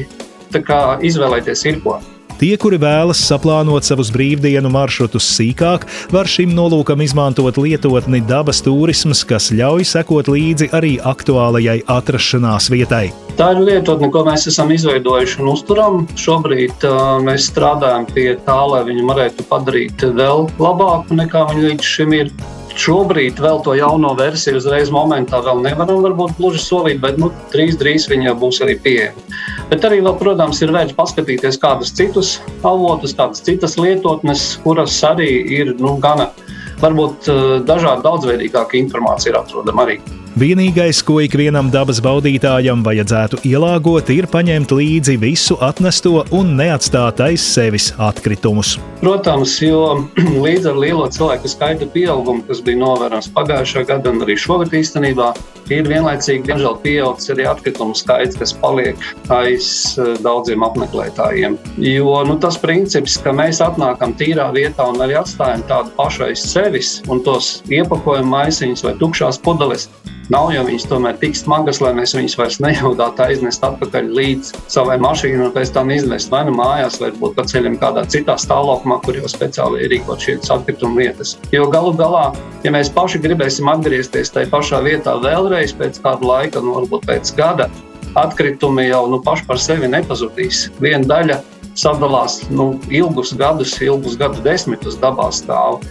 izvēlēties 0.52 1.70
ir 1.70 1.80
ko. 1.84 2.00
Tie, 2.42 2.56
kuri 2.58 2.80
vēlas 2.82 3.20
saplānot 3.22 3.86
savus 3.86 4.10
brīvdienu 4.10 4.72
maršrutus 4.74 5.28
sīkāk, 5.36 5.84
var 6.10 6.26
šim 6.26 6.56
nolūkam 6.58 7.04
izmantot 7.06 7.60
lietotni 7.62 8.18
dabas 8.26 8.64
turisms, 8.66 9.22
kas 9.30 9.52
ļauj 9.54 9.86
sekot 9.86 10.32
līdzi 10.34 10.72
arī 10.74 10.96
aktuālajai 11.06 11.84
atrašanās 11.86 12.72
vietai. 12.74 13.12
Tā 13.38 13.52
ir 13.54 13.62
lietotne, 13.68 14.10
ko 14.10 14.24
mēs 14.26 14.48
esam 14.50 14.74
izveidojuši 14.74 15.38
un 15.44 15.52
uzturam. 15.54 16.02
Šobrīd 16.18 16.88
uh, 16.90 17.20
mēs 17.22 17.46
strādājam 17.52 18.10
pie 18.10 18.32
tā, 18.48 18.58
lai 18.74 18.82
viņu 18.90 19.06
varētu 19.12 19.46
padarīt 19.52 20.02
vēl 20.18 20.48
labāku 20.58 21.22
nekā 21.22 21.46
viņi 21.52 21.68
līdz 21.68 21.92
šim 21.94 22.18
ir. 22.24 22.34
Šobrīd 22.80 23.40
vēl 23.42 23.62
to 23.66 23.76
jauno 23.78 24.14
versiju 24.18 24.60
uzreiz 24.62 24.92
momentā 24.94 25.42
vēl 25.44 25.64
nevaram 25.66 26.04
varbūt 26.06 26.38
gluži 26.38 26.62
solīt, 26.64 27.02
bet 27.04 27.20
nu, 27.22 27.32
drīz, 27.54 27.78
drīz 27.82 28.08
viņa 28.12 28.36
būs 28.40 28.62
arī 28.66 28.78
pieejama. 28.84 29.26
Bet 29.72 29.86
arī, 29.88 30.02
vēl, 30.06 30.16
protams, 30.20 30.62
ir 30.62 30.74
vērts 30.76 30.98
paskatīties 30.98 31.60
kādus 31.62 31.94
citus 31.98 32.38
avotus, 32.68 33.16
kādas 33.18 33.44
citas 33.46 33.78
lietotnes, 33.80 34.48
kuras 34.64 34.98
arī 35.08 35.30
ir 35.60 35.76
nu, 35.80 35.98
gana 36.04 36.32
varbūt 36.82 37.30
eh, 37.30 37.44
dažādi 37.68 38.08
daudzveidīgāka 38.08 38.80
informācija 38.82 39.34
ir 39.34 39.42
atrodama 39.44 39.88
arī. 39.88 40.02
Vienīgais, 40.40 41.02
ko 41.04 41.18
ikvienam 41.20 41.68
dabas 41.74 41.98
baudītājam 42.00 42.86
vajadzētu 42.86 43.42
ielāgot, 43.50 44.08
ir 44.16 44.30
paņemt 44.32 44.72
līdzi 44.72 45.18
visu 45.20 45.58
atnesto 45.60 46.22
un 46.32 46.54
neatstāt 46.56 47.20
aiz 47.20 47.44
sevis 47.44 47.90
atkritumus. 48.00 48.78
Protams, 49.02 49.58
jo 49.60 50.06
līdz 50.46 50.70
ar 50.72 50.80
lielo 50.80 51.10
cilvēku 51.12 51.52
skaita 51.52 51.90
pieaugumu, 51.92 52.46
kas 52.48 52.62
bija 52.64 52.80
novērojams 52.80 53.28
pagājušā 53.36 53.84
gada 53.90 54.14
un 54.14 54.24
arī 54.24 54.38
šogad 54.40 54.72
īstenībā, 54.80 55.34
ir 55.68 55.92
vienlaicīgi, 55.92 56.46
diemžēl, 56.48 56.80
pieaudzis 56.86 57.34
arī 57.36 57.50
atkritumu 57.52 58.00
skaits, 58.00 58.40
kas 58.40 58.56
paliek 58.64 59.04
aiz 59.36 59.68
eh, 60.00 60.14
daudziem 60.24 60.64
apmeklētājiem. 60.64 61.60
Jo 61.84 62.22
nu, 62.30 62.38
tas 62.40 62.56
princips, 62.62 63.18
ka 63.20 63.36
mēs 63.36 63.60
atnākam 63.68 64.16
tīrā 64.16 64.48
vietā 64.56 64.88
un 64.94 65.04
arī 65.04 65.20
atstājam 65.20 65.68
tādu 65.68 65.92
pašu 66.00 66.30
aiz 66.30 66.48
sevis 66.56 66.96
un 67.12 67.20
tos 67.28 67.58
iepakojumu 67.68 68.32
maisiņus 68.32 68.88
vai 68.88 68.96
tukšās 69.04 69.44
pudeles, 69.44 69.90
Nav 70.32 70.48
jau 70.54 70.62
viņas 70.64 70.86
tomēr 70.88 71.18
tik 71.20 71.34
smagas, 71.36 71.82
lai 71.84 71.90
mēs 71.98 72.14
viņus 72.16 72.38
vairs 72.40 72.58
nejaudātu 72.64 73.26
aiznest 73.26 73.66
atpakaļ 73.68 74.06
līdz 74.16 74.52
savai 74.72 74.96
mašīnai 75.04 75.50
un 75.50 75.52
pēc 75.52 75.74
tam 75.76 75.92
izvest 75.92 76.32
vai 76.32 76.46
nu 76.48 76.54
mājās, 76.56 77.02
vai 77.02 77.10
būt 77.18 77.34
pa 77.36 77.44
ceļam 77.52 77.76
kādā 77.82 78.06
citā 78.14 78.38
stāvoklī, 78.40 78.96
kur 79.04 79.20
jau 79.20 79.28
speciāli 79.28 79.82
ir 79.84 79.92
rīkot 79.92 80.24
šīs 80.24 80.54
atkrituma 80.56 81.02
vietas. 81.02 81.34
Jo 81.52 81.66
galu 81.74 81.92
galā, 82.00 82.30
ja 82.64 82.72
mēs 82.72 82.94
paši 82.96 83.20
gribēsim 83.26 83.68
atgriezties 83.74 84.32
tajā 84.32 84.48
pašā 84.54 84.80
vietā 84.86 85.18
vēlreiz 85.20 85.76
pēc 85.76 86.00
kāda 86.06 86.30
laika, 86.30 86.64
nu, 86.64 86.78
varbūt 86.80 87.10
pēc 87.10 87.34
gada, 87.36 87.68
atkritumi 88.22 88.88
jau 88.88 89.04
nu, 89.12 89.20
paši 89.26 89.50
par 89.50 89.60
sevi 89.60 89.92
nepazudīs. 89.92 90.70
Viena 90.80 91.04
daļa 91.12 91.42
sadalās 91.76 92.46
nu, 92.48 92.78
ilgus 92.88 93.36
gadus, 93.36 93.76
ilgus 93.84 94.16
gadu 94.22 94.40
desmitus 94.48 94.96
dabā 95.04 95.28
stāv. 95.36 95.82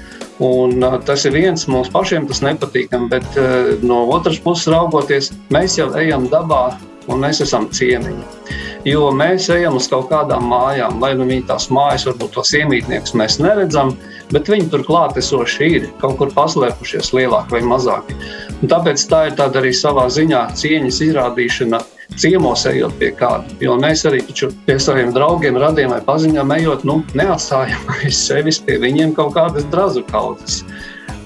Un, 0.40 0.78
uh, 0.80 0.96
tas 1.04 1.26
ir 1.28 1.34
viens 1.36 1.66
mums 1.68 1.90
pašiem, 1.92 2.24
tas 2.30 2.40
nepatīkami, 2.44 3.10
bet 3.12 3.26
uh, 3.36 3.74
no 3.84 4.06
otras 4.14 4.40
puses 4.40 4.70
raugoties, 4.72 5.34
mēs 5.52 5.76
jau 5.76 5.90
ejam 6.00 6.24
dabā 6.32 6.78
un 7.10 7.20
mēs 7.24 7.42
esam 7.44 7.68
ciemiņi. 7.74 8.56
Jo 8.88 9.10
mēs 9.12 9.50
ejam 9.52 9.76
uz 9.76 9.90
kaut 9.92 10.08
kādām 10.08 10.46
mājām, 10.48 10.96
lai 11.02 11.12
nu 11.18 11.26
viņi 11.28 11.44
tās 11.50 11.68
mājas, 11.72 12.06
varbūt 12.08 12.32
tos 12.38 12.54
iemītniekus 12.56 13.12
mēs 13.20 13.36
neredzam, 13.42 13.92
bet 14.32 14.48
viņi 14.48 14.70
tur 14.72 14.84
klātesoši 14.86 15.70
ir 15.76 15.88
kaut 16.00 16.16
kur 16.20 16.32
paslēpušies 16.32 17.12
lielāki 17.16 17.58
vai 17.58 17.62
mazāki. 17.74 18.16
Un 18.62 18.72
tāpēc 18.72 19.04
tā 19.10 19.26
ir 19.28 19.36
tāda 19.36 19.60
arī 19.60 19.74
savā 19.76 20.06
ziņā 20.12 20.46
cieņas 20.56 21.02
izrādīšana 21.10 21.82
ciemos 22.18 22.64
ejot 22.66 22.94
pie 23.00 23.10
kāda. 23.16 23.44
Jo 23.62 23.76
mēs 23.80 24.04
arī 24.08 24.22
pie 24.66 24.78
saviem 24.82 25.12
draugiem, 25.14 25.58
radiem 25.60 25.92
vai 25.94 26.00
paziņām 26.06 26.56
ejot, 26.58 26.86
nu, 26.88 27.00
neatstājam 27.18 27.90
aiz 27.98 28.22
sevis 28.28 28.60
pie 28.64 28.80
viņiem 28.82 29.14
kaut 29.18 29.36
kādas 29.38 29.68
drazu 29.72 30.04
kaudzes. 30.10 30.64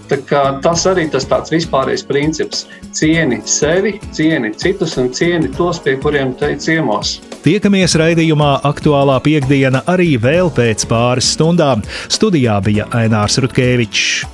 Tas 0.08 0.82
arī 0.86 1.06
tas 1.10 1.24
tāds 1.24 1.50
vispārējais 1.50 2.04
princips. 2.06 2.66
Cieni 2.94 3.40
sevi, 3.48 3.96
cieni 4.12 4.52
citus 4.52 4.98
un 5.00 5.08
cieni 5.16 5.48
tos, 5.56 5.80
pie 5.80 5.96
kuriem 6.02 6.34
te 6.38 6.52
ciemos. 6.60 7.16
Tiekamies 7.44 7.96
raidījumā 8.00 8.52
aktuālā 8.68 9.16
piekdiena 9.24 9.82
arī 9.90 10.14
vēl 10.20 10.52
pēc 10.54 10.86
pāris 10.88 11.32
stundām. 11.34 11.82
Studijā 12.12 12.60
bija 12.64 12.88
Ainārs 12.92 13.40
Rutkevičs. 13.42 14.33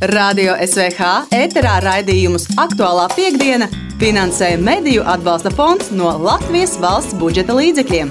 Radio 0.00 0.54
SVH 0.56 1.28
ēterā 1.36 1.74
raidījumus 1.84 2.46
aktuālā 2.56 3.02
piekdiena 3.12 3.66
finansēja 4.00 4.56
Mediju 4.56 5.02
atbalsta 5.04 5.50
fonds 5.52 5.90
no 5.92 6.14
Latvijas 6.24 6.78
valsts 6.80 7.12
budžeta 7.20 7.52
līdzekļiem. 7.52 8.08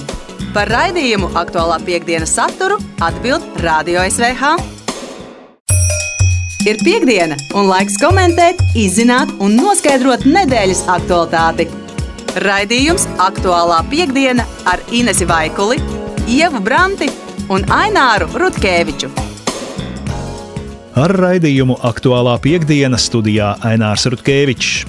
Par 0.53 0.69
raidījumu 0.69 1.31
aktuālā 1.33 1.79
piekdienas 1.87 2.35
saturu 2.37 2.77
atbild 3.01 3.41
Radio 3.65 4.03
SVH. 4.05 4.51
Ir 6.69 6.77
piekdiena, 6.85 7.39
un 7.57 7.65
laiks 7.71 7.97
komentēt, 7.97 8.61
izzināt 8.77 9.33
un 9.41 9.57
noskaidrot 9.57 10.27
nedēļas 10.29 10.83
aktualitāti. 10.93 11.65
Raidījums 12.45 13.07
aktuālā 13.17 13.81
piekdiena 13.89 14.45
ar 14.69 14.85
Inesu 14.93 15.25
Vaikuli, 15.25 15.81
Ievu 16.29 16.61
Branti 16.61 17.09
un 17.49 17.65
Aināru 17.73 18.29
Rutkeviču. 18.37 19.28
Ar 20.99 21.13
raidījumu 21.15 21.77
aktuālā 21.85 22.33
piekdienas 22.43 23.05
studijā 23.07 23.53
Ainārs 23.63 24.03
Rutkevičs. 24.11 24.81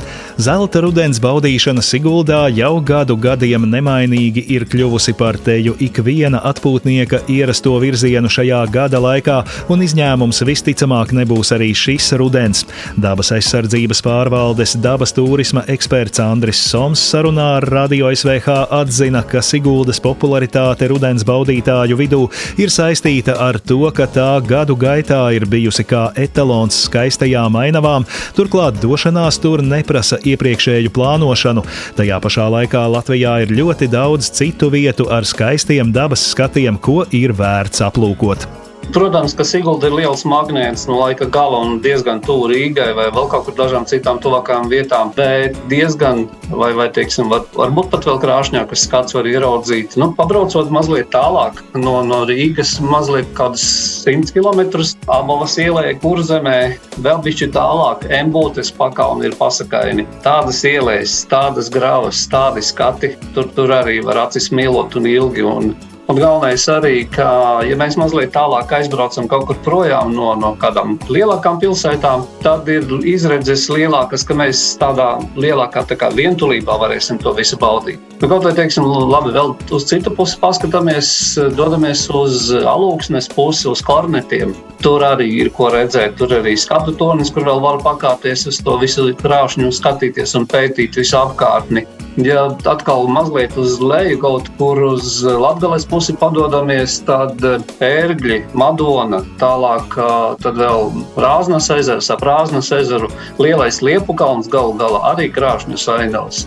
Zelta 0.42 0.80
rudens 0.82 1.20
baudīšana 1.22 1.84
Siguldā 1.86 2.40
jau 2.50 2.72
gadu 2.82 3.14
gadiem 3.20 3.62
nemainīgi 3.70 4.42
ir 4.50 4.64
kļuvusi 4.66 5.14
par 5.14 5.38
teju 5.38 5.76
ikviena 5.86 6.40
atpūtnieka 6.50 7.20
ierasto 7.30 7.76
virzienu 7.78 8.30
šajā 8.32 8.62
gada 8.74 8.98
laikā, 9.04 9.36
un 9.70 9.84
izņēmums 9.86 10.42
visticamāk 10.48 11.12
nebūs 11.14 11.52
arī 11.54 11.68
šis 11.78 12.08
rudens. 12.18 12.64
Dabas 12.98 13.30
aizsardzības 13.36 14.02
pārvaldes 14.02 14.74
dabas 14.82 15.14
turisma 15.14 15.62
eksperts 15.70 16.24
Andris 16.24 16.64
Soms 16.72 17.04
sarunā 17.12 17.52
ar 17.60 17.68
Radio 17.70 18.10
SVH 18.10 18.64
atzina, 18.80 19.22
ka 19.22 19.44
Siguldas 19.46 20.02
popularitāte 20.02 20.90
rudens 20.90 21.28
baudītāju 21.28 22.02
vidū 22.02 22.24
ir 22.58 22.74
saistīta 22.74 23.38
ar 23.46 23.62
to, 23.62 23.84
ka 23.94 24.10
tā 24.10 24.30
gadu 24.42 24.80
gaitā 24.80 25.22
ir 25.38 25.46
bijusi 25.46 25.86
kā 25.86 25.99
etalons 26.20 26.78
skaistajām 26.86 27.58
ainavām, 27.60 28.06
turklāt 28.38 28.80
došanās 28.82 29.40
tur 29.42 29.64
neprasa 29.66 30.20
iepriekšēju 30.32 30.94
plānošanu. 30.96 31.66
Tajā 31.98 32.22
pašā 32.24 32.48
laikā 32.56 32.86
Latvijā 32.94 33.36
ir 33.44 33.54
ļoti 33.60 33.90
daudz 33.92 34.32
citu 34.40 34.72
vietu 34.72 35.10
ar 35.12 35.28
skaistiem 35.28 35.94
dabas 35.94 36.30
skatiem, 36.32 36.80
ko 36.80 37.02
ir 37.10 37.36
vērts 37.36 37.84
aplūkot. 37.90 38.69
Protams, 38.90 39.36
ka 39.38 39.44
Sigulda 39.46 39.86
ir 39.86 39.94
liels 39.94 40.24
magnēts 40.26 40.88
no 40.88 40.96
laika 40.98 41.28
gala 41.30 41.60
un 41.62 41.76
diezgan 41.84 42.18
tuvu 42.24 42.48
Rīgai 42.50 42.88
vai 42.96 43.06
vēl 43.14 43.28
kaut 43.30 43.44
kur 43.46 43.54
dažām 43.54 43.84
citām 43.86 44.18
tuvākām 44.22 44.66
vietām. 44.72 45.12
Bet 45.14 45.58
diezgan, 45.70 46.24
vai, 46.50 46.72
vai 46.74 46.88
teiksim, 46.90 47.28
var, 47.30 47.44
varbūt 47.54 47.90
pat 47.92 48.08
vēl 48.08 48.18
krāšņākas 48.24 48.86
skats 48.88 49.14
var 49.14 49.28
ieraudzīt. 49.30 49.94
Nu, 50.00 50.10
pabraucot 50.18 50.72
mazliet 50.74 51.12
tālāk 51.14 51.60
no, 51.78 52.00
no 52.06 52.24
Rīgas, 52.26 52.78
mazliet 52.82 53.30
kādus 53.38 53.66
100 54.02 54.34
km 54.34 54.82
abavas 55.06 55.54
ielē, 55.62 55.94
kur 56.02 56.24
zemē 56.26 56.58
vēl 57.04 57.22
bišķi 57.26 57.52
tālāk, 57.54 58.08
embūtes 58.20 58.72
pakauni 58.74 59.30
ir 59.30 59.38
pasakaini. 59.38 60.08
Tādas 60.26 60.64
ielēs, 60.66 61.20
tādas 61.30 61.70
gravas, 61.70 62.26
tādi 62.32 62.64
skati, 62.64 63.14
tur, 63.36 63.46
tur 63.54 63.76
arī 63.78 64.00
var 64.02 64.26
acis 64.26 64.50
mīlot 64.50 64.98
un 64.98 65.08
ilgi. 65.10 65.46
Un 65.46 65.72
Un 66.10 66.18
galvenais 66.18 66.64
arī, 66.66 67.04
ka, 67.06 67.26
ja 67.62 67.76
mēs 67.78 67.94
mazliet 67.94 68.32
tālāk 68.34 68.72
aizbraucam 68.80 69.28
kaut 69.30 69.44
kur 69.46 69.58
projām 69.62 70.10
no, 70.10 70.32
no 70.34 70.56
kādām 70.58 70.96
lielākām 71.06 71.60
pilsētām, 71.62 72.24
tad 72.42 72.66
ir 72.66 72.88
izredzes 73.06 73.68
lielākas, 73.70 74.24
ka 74.26 74.34
mēs 74.34 74.64
tādā 74.80 75.12
lielākā 75.38 75.84
tā 75.86 75.94
kā, 76.00 76.08
vientulībā 76.10 76.80
varēsim 76.82 77.20
to 77.22 77.30
visu 77.36 77.60
baudīt. 77.62 78.02
Nu, 78.18 78.26
kaut 78.26 78.42
vai 78.42 78.56
teiksim, 78.58 78.84
labi, 78.84 79.30
vēl 79.36 79.54
uz 79.70 79.86
citu 79.86 80.10
pusi 80.18 80.34
paskatāmies, 80.42 81.12
dodamies 81.54 82.02
uz 82.10 82.50
alūksnes 82.58 83.30
pusi, 83.36 83.68
uz 83.70 83.84
kornetiem. 83.86 84.50
Tur 84.82 85.04
arī 85.04 85.28
ir 85.44 85.52
ko 85.54 85.70
redzēt. 85.70 86.18
Tur 86.18 86.34
arī 86.40 86.56
skatu 86.58 86.96
tornis, 86.96 87.30
kur 87.30 87.46
vēl 87.46 87.62
var 87.62 87.78
pakāpties 87.84 88.48
uz 88.50 88.58
to 88.64 88.76
visu 88.80 89.10
krāšņu, 89.22 89.70
skatīties 89.76 90.34
un 90.40 90.50
pētīt 90.50 90.98
visu 90.98 91.20
apkārtni. 91.20 91.86
Ja 92.18 92.48
atkal 92.68 93.06
mazliet 93.08 93.54
uz 93.60 93.76
leju, 93.80 94.16
kaut 94.20 94.48
kur 94.58 94.80
uz 94.88 95.20
Latvijas 95.22 95.84
pusi 95.88 95.99
padodamies, 96.20 96.96
tad 97.04 97.42
ērgļi, 97.84 98.38
Madona, 98.56 99.20
tālāk 99.40 99.96
tad 100.40 100.56
vēl 100.56 100.88
Rāznas 101.20 101.68
ezers, 101.74 102.08
ap 102.14 102.24
Rāznas 102.24 102.70
ezeru, 102.74 103.10
lielais 103.42 103.82
Liepu 103.84 104.16
kalns 104.16 104.48
galu 104.50 104.72
galā 104.80 105.02
arī 105.12 105.28
krāšņas 105.34 105.84
ainavas. 105.98 106.46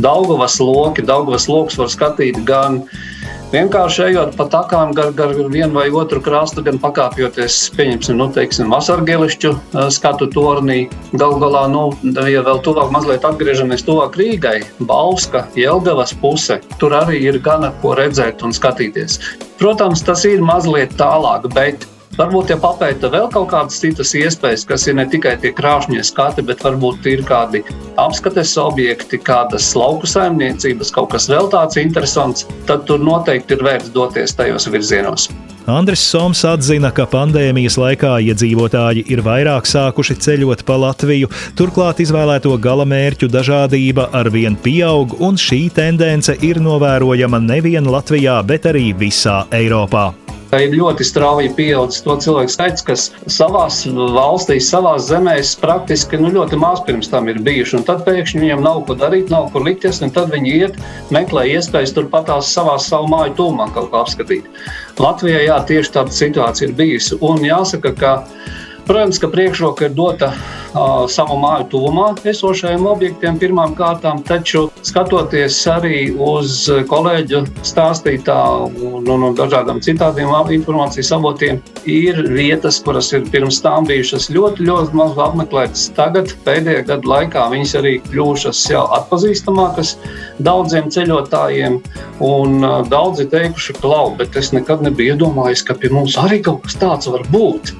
Daugavas 0.00 0.58
loki, 0.60 1.04
Daugavas 1.04 1.48
loks 1.48 1.78
var 1.80 1.92
skatīt 1.92 2.42
gan 2.48 2.82
Vienkārši 3.52 4.00
ejot 4.08 4.32
pa 4.34 4.48
takām 4.50 4.90
gar, 4.96 5.12
gar 5.14 5.30
vienu 5.30 5.76
vai 5.76 5.86
otru 5.94 6.18
krastu, 6.18 6.64
gan 6.66 6.80
pakāpjoties, 6.82 7.58
pieņemsim, 7.76 8.18
nu, 8.18 8.26
teiksim, 8.34 8.72
vasargelišķu 8.74 9.52
skatu 9.94 10.26
tornī. 10.34 10.80
Galu 11.14 11.38
galā, 11.44 11.62
nu, 11.70 11.84
ja 12.26 12.42
vēl 12.42 12.58
tuvāk 12.66 12.90
mazliet 12.90 13.26
atgriežamies 13.28 13.86
tuvāk 13.86 14.18
Rīgai, 14.18 14.58
Bauska, 14.90 15.44
Jelgavas 15.54 16.16
puse, 16.18 16.58
tur 16.82 16.98
arī 16.98 17.22
ir 17.28 17.38
gana 17.38 17.70
ko 17.84 17.94
redzēt 17.94 18.42
un 18.42 18.56
skatīties. 18.56 19.20
Protams, 19.62 20.02
tas 20.02 20.26
ir 20.26 20.42
mazliet 20.42 20.98
tālāk, 20.98 21.46
bet 21.54 21.86
Varbūt, 22.16 22.48
ja 22.48 22.56
papēta 22.56 23.10
vēl 23.12 23.26
kaut 23.32 23.50
kādas 23.50 23.76
citas 23.82 24.14
iespējas, 24.16 24.64
kas 24.68 24.86
ir 24.88 24.96
ne 24.96 25.04
tikai 25.12 25.34
tie 25.42 25.50
krāšņie 25.52 26.00
skati, 26.08 26.44
bet 26.48 26.62
varbūt 26.64 27.04
ir 27.12 27.20
kādi 27.28 27.60
apskates 28.00 28.54
objekti, 28.60 29.20
kādas 29.20 29.68
lauku 29.76 30.08
saimniecības, 30.08 30.94
kaut 30.96 31.10
kas 31.12 31.28
vēl 31.28 31.50
tāds 31.52 31.76
interesants, 31.82 32.48
tad 32.64 32.88
tur 32.88 33.04
noteikti 33.04 33.58
ir 33.58 33.66
vērts 33.68 33.92
doties 33.92 34.32
tajos 34.38 34.64
virzienos. 34.72 35.28
Andris 35.66 36.00
Soms 36.08 36.40
atzina, 36.46 36.92
ka 36.94 37.04
pandēmijas 37.10 37.76
laikā 37.82 38.14
iedzīvotāji 38.30 39.02
ir 39.12 39.20
vairāk 39.26 39.66
sākuši 39.68 40.16
ceļot 40.22 40.62
pa 40.64 40.76
Latviju, 40.78 41.28
turklāt 41.58 42.00
izvēlēto 42.00 42.54
galamērķu 42.62 43.28
dažādība 43.28 44.06
arvien 44.16 44.56
pieaug, 44.56 45.18
un 45.20 45.36
šī 45.36 45.66
tendence 45.74 46.38
ir 46.40 46.62
novērojama 46.64 47.42
nevien 47.44 47.90
Latvijā, 47.90 48.38
bet 48.46 48.70
arī 48.70 48.92
visā 48.96 49.42
Eiropā. 49.50 50.12
Ir 50.54 50.76
ļoti 50.78 51.02
strauji 51.02 51.50
pieaudzis 51.56 52.04
to 52.04 52.14
cilvēku 52.22 52.52
skaits, 52.52 52.84
kas 52.86 53.06
savā 53.26 53.64
valstīs, 54.14 54.68
savā 54.70 54.92
zemēs 55.02 55.56
praktiski 55.58 56.20
nu, 56.22 56.30
ļoti 56.36 56.58
maz 56.62 56.84
pirms 56.86 57.10
tam 57.10 57.26
ir 57.32 57.40
bijuši. 57.42 57.82
Tad 57.88 58.04
pēkšņi 58.06 58.44
viņiem 58.44 58.62
nav 58.62 58.84
ko 58.86 58.94
darīt, 58.98 59.32
nav 59.32 59.50
kur 59.50 59.66
likties, 59.66 59.98
un 60.06 60.14
tad 60.14 60.30
viņi 60.30 60.54
iet, 60.60 60.78
meklē 61.14 61.48
iespējas 61.56 61.96
turpatās 61.96 62.52
savā 62.54 62.76
savu 62.82 63.10
māju 63.10 63.34
tūmā 63.40 63.66
kaut 63.74 63.90
ko 63.90 64.04
apskatīt. 64.04 64.46
Latvijā 65.02 65.42
jā, 65.48 65.58
tieši 65.66 65.96
tāda 65.98 66.14
situācija 66.14 66.70
ir 66.70 66.78
bijusi. 66.78 67.18
Un 67.26 67.42
jāsaka, 67.44 67.92
ka 67.98 68.14
Protams, 68.86 69.18
ka 69.18 69.26
priekšroka 69.26 69.88
ir 69.88 69.94
dota 69.98 70.28
uh, 70.30 71.06
savu 71.10 71.34
māju 71.42 71.64
tuvumā 71.72 72.04
esošajiem 72.30 72.84
objektiem 72.86 73.38
pirmām 73.40 73.72
kārtām, 73.74 74.20
taču 74.22 74.68
skatoties 74.86 75.56
arī 75.72 76.12
uz 76.14 76.68
kolēģu 76.86 77.40
stāstītā 77.66 78.36
un, 78.62 79.08
un, 79.10 79.24
un 79.26 79.34
dažādiem 79.34 79.80
citādiem 79.82 80.30
informācijas 80.54 81.10
avotiem, 81.16 81.58
ir 81.90 82.20
vietas, 82.30 82.78
kuras 82.78 83.10
ir 83.10 83.26
pirms 83.32 83.58
tam 83.64 83.88
bijušas 83.90 84.28
ļoti, 84.30 84.68
ļoti 84.70 84.94
maz 84.94 85.18
apmeklētas. 85.18 85.88
Tagad, 85.98 86.36
pēdējā 86.46 86.86
gada 86.86 87.10
laikā, 87.10 87.48
viņas 87.50 87.74
arī 87.82 87.96
kļuvušas 88.06 88.62
jau 88.70 88.84
atpazīstamākas 89.00 89.96
daudziem 90.46 90.92
ceļotājiem, 90.94 91.82
un 92.22 92.62
uh, 92.62 92.78
daudzi 92.86 93.26
teikuši, 93.34 93.80
ka, 93.80 93.90
lau, 93.90 94.14
bet 94.14 94.38
es 94.38 94.54
nekad 94.54 94.86
nebiju 94.86 95.18
iedomājies, 95.18 95.66
ka 95.66 95.74
pie 95.74 95.90
mums 95.90 96.14
arī 96.22 96.38
kaut 96.46 96.62
kas 96.68 96.78
tāds 96.78 97.10
var 97.10 97.26
būt. 97.34 97.74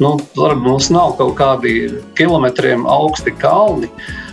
Nu, 0.00 0.14
varbūt 0.32 0.64
mums 0.64 0.88
nav 0.92 1.14
kaut 1.18 1.34
kādi 1.36 2.00
kilometriem 2.16 2.86
augsti 2.88 3.34
kalni, 3.36 3.90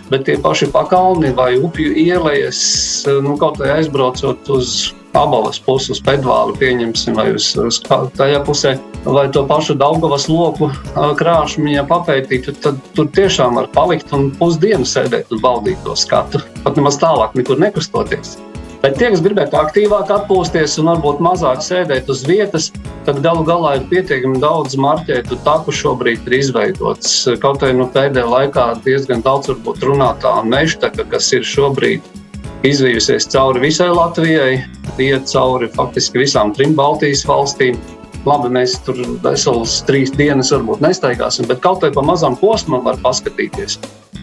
bet 0.08 0.23
tie 0.27 0.38
paši 0.39 0.69
pakalni 0.71 1.34
vai 1.36 1.58
upju 1.60 1.91
ielas, 1.99 2.62
nu, 3.06 3.36
kaut 3.39 3.60
kā 3.60 3.73
aizbraucot 3.75 4.47
uz 4.56 4.93
abalas 5.17 5.60
puses, 5.60 5.97
uz 5.97 6.01
pedvālu, 6.06 6.56
pieņemsim, 6.60 7.17
vai 7.17 7.32
uz, 7.36 7.49
uz 7.60 7.80
tajā 7.84 8.41
pusē, 8.47 8.75
vai 9.03 9.25
to 9.34 9.43
pašu 9.49 9.75
Daugavas 9.80 10.27
loku 10.32 10.69
krāšņu 10.95 11.86
papētīt, 11.89 12.51
tad 12.63 12.80
tur 12.95 13.10
tiešām 13.17 13.60
var 13.60 13.71
palikt 13.75 14.13
un 14.15 14.30
pusdienu 14.39 14.88
sēdēt 14.88 15.34
un 15.34 15.43
baudīt 15.43 15.82
to 15.84 15.97
skatu. 15.99 16.43
Pat 16.63 16.80
nemaz 16.80 16.99
tālāk 17.01 17.36
nekur 17.39 17.60
nekustoties. 17.60 18.38
Bet 18.84 19.00
tie, 19.00 19.08
kas 19.10 19.24
gribētu 19.26 19.58
aktīvāk 19.58 20.12
atpūsties 20.13 20.76
un 20.82 20.92
varbūt 20.92 21.22
mazāk 21.26 21.63
sēdēt 21.66 22.12
uz 22.13 22.22
vietas, 22.28 22.70
tad 23.08 23.24
galu 23.26 23.42
galā 23.48 23.74
ir 23.80 23.88
pietiekami 23.90 24.38
daudz 24.44 24.78
marķētu 24.78 25.40
taku 25.48 25.74
šobrīd 25.74 26.30
ir 26.30 26.38
izveidots. 26.38 27.16
Kaut 27.42 27.66
arī 27.66 27.80
nu, 27.80 27.88
pēdējā 27.94 28.28
laikā 28.30 28.68
diezgan 28.86 29.26
daudz 29.26 29.50
varbūt 29.50 29.82
runātā 29.90 30.36
mežtaka, 30.46 31.08
kas 31.10 31.32
ir 31.34 31.48
šobrīd 31.48 32.06
izvījusies 32.68 33.30
cauri 33.34 33.66
visai 33.66 33.90
Latvijai, 33.94 34.54
iet 35.02 35.30
cauri 35.32 35.70
faktiski 35.74 36.22
visām 36.26 36.54
trim 36.54 36.78
Baltijas 36.78 37.26
valstīm. 37.28 37.82
Labi, 38.28 38.50
mēs 38.52 38.76
tur 38.84 38.98
veselas 39.24 39.80
trīs 39.88 40.12
dienas 40.13 40.52
varbūt 40.54 40.84
nestaigāsim, 40.84 41.48
bet 41.50 41.63
kaut 41.63 41.82
vai 41.86 41.94
pa 41.96 42.04
mazam 42.06 42.36
posmam 42.38 42.84
var 42.86 43.00
paskatīties. 43.02 43.78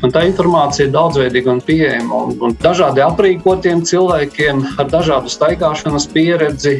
Un 0.04 0.12
tā 0.12 0.26
informācija 0.28 0.84
ir 0.84 0.92
daudzveidīga 0.92 1.48
un 1.54 1.60
pieejama. 1.64 2.18
Un, 2.26 2.34
un 2.44 2.56
dažādi 2.60 3.00
aprīkotiem 3.00 3.80
cilvēkiem 3.88 4.60
ar 4.76 4.90
dažādu 4.92 5.32
staigāšanas 5.32 6.10
pieredzi 6.12 6.76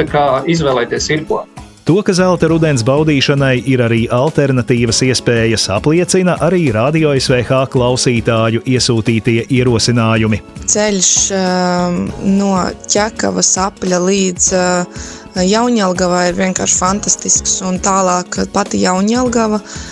izvēlēties 0.00 1.10
ir 1.12 1.26
ko. 1.28 1.42
To, 1.84 1.98
ka 2.06 2.14
zelta 2.14 2.46
rudens 2.48 2.84
baudīšanai 2.86 3.56
ir 3.68 3.82
arī 3.84 4.04
alternatīvas 4.14 5.02
iespējas, 5.04 5.66
apliecina 5.74 6.36
arī 6.46 6.68
radio 6.72 7.10
SVH 7.18 7.64
klausītāju 7.74 8.62
iesūtītie 8.70 9.42
ierosinājumi. 9.50 10.38
Ceļš 10.72 11.14
uh, 11.36 11.98
no 12.38 12.52
ķekavas 12.86 13.56
apļa 13.66 13.98
līdz 14.06 14.52
uh, 14.56 15.08
Jaunjēlgavai 15.42 16.28
ir 16.30 16.38
vienkārši 16.38 16.78
fantastisks, 16.78 17.58
un 17.66 17.82
tālāk 17.82 18.46
pati 18.54 18.80
Jaunjēlgava. 18.86 19.58
Uh, 19.58 19.90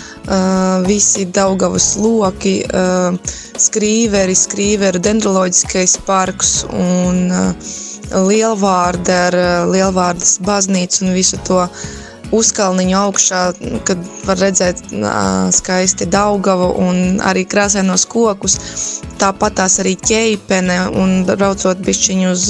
visi 0.85 1.25
Daugavas 1.33 1.95
loki, 1.97 2.61
uh, 2.67 3.15
skrīveri, 3.59 4.35
skrīveru 4.37 5.01
dendroloģiskais 5.03 5.97
parks 6.05 6.51
un 6.69 7.25
uh, 7.31 7.73
lielvārda 8.27 9.17
ar 9.29 9.39
lielvārdas 9.71 10.37
baznīcu 10.45 11.05
un 11.07 11.13
visu 11.15 11.39
to 11.47 11.63
uzkalniņu 12.35 12.97
augšā, 12.97 13.41
kad 13.87 14.03
var 14.27 14.39
redzēt 14.41 14.83
skaisti 15.55 16.07
Daugavu 16.11 16.69
un 16.83 17.19
arī 17.27 17.45
krāsainos 17.49 18.05
kokus. 18.11 18.57
Tāpat 19.21 19.59
tās 19.59 19.79
arī 19.83 19.95
ķeipene 19.99 20.79
un 20.97 21.21
braucot 21.27 21.81
bišķiņu 21.85 22.31
uz 22.31 22.47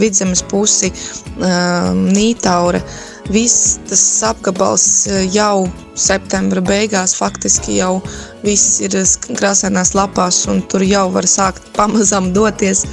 vidzemes 0.00 0.44
pusi 0.50 0.92
Nītaure. 1.38 2.80
Uh, 2.84 3.14
viss 3.32 3.78
tas 3.88 4.02
apgabals 4.26 4.84
jau 5.32 5.64
septembra 5.96 6.60
beigās 6.64 7.14
faktiski 7.16 7.78
jau 7.78 8.02
viss 8.44 8.80
ir 8.84 8.96
krāsainās 9.38 9.94
lapās, 9.96 10.42
un 10.50 10.60
tur 10.68 10.84
jau 10.84 11.06
var 11.14 11.28
sākt 11.28 11.70
pamazām 11.76 12.32
doties. 12.34 12.84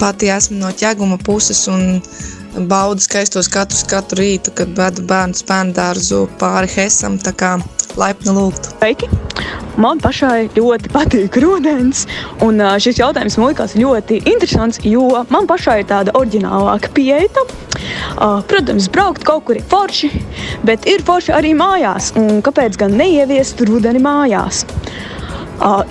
Pati 0.00 0.28
esmu 0.32 0.60
no 0.60 0.72
ķeguma 0.76 1.20
puses 1.24 1.66
un 1.68 2.02
baudu 2.68 3.00
skaistos 3.04 3.48
skatus 3.48 3.84
katru 3.88 4.20
rītu, 4.20 4.52
kad 4.56 4.72
vedu 4.76 5.04
bērnu 5.08 5.38
spēnu 5.38 5.74
dārzu 5.76 6.26
pāri 6.40 6.70
Hesam, 6.74 7.18
tā 7.22 7.32
kā 7.36 7.56
laipni 8.00 8.34
lūgtu. 8.36 8.74
Sveiki! 8.78 9.08
Man 9.80 10.00
pašai 10.02 10.50
ļoti 10.56 10.90
patīk 10.92 11.36
rudens, 11.40 12.02
un 12.44 12.60
šis 12.82 12.98
jautājums 13.00 13.38
man 13.40 13.52
likās 13.52 13.76
ļoti 13.78 14.18
interesants, 14.28 14.80
jo 14.84 15.06
man 15.32 15.48
pašai 15.48 15.78
ir 15.80 15.88
tāda 15.88 16.14
oriģinālāka 16.18 16.90
pieeja. 16.96 17.46
Protams, 18.50 18.90
braukt 18.92 19.24
kaut 19.24 19.46
kur 19.48 19.56
ir 19.56 19.64
forši, 19.70 20.10
bet 20.68 20.84
ir 20.90 21.04
forši 21.06 21.32
arī 21.36 21.54
mājās. 21.56 22.12
Un 22.20 22.42
kāpēc 22.44 22.76
gan 22.82 22.98
neieviest 23.00 23.62
rudeni 23.68 24.02
mājās? 24.04 24.66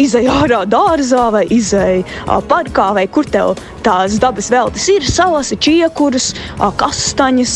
Izēja 0.01 0.35
ārā 0.43 0.61
dārzā 0.69 1.27
vai 1.33 1.43
izēja 1.53 2.39
parkā 2.49 2.89
vai 2.97 3.05
kur 3.11 3.27
tev 3.29 3.59
tās 3.85 4.17
dabas 4.21 4.49
veltes 4.51 4.87
ir, 4.91 5.05
salas, 5.07 5.51
čiekuras, 5.63 6.31
kastaņas, 6.79 7.53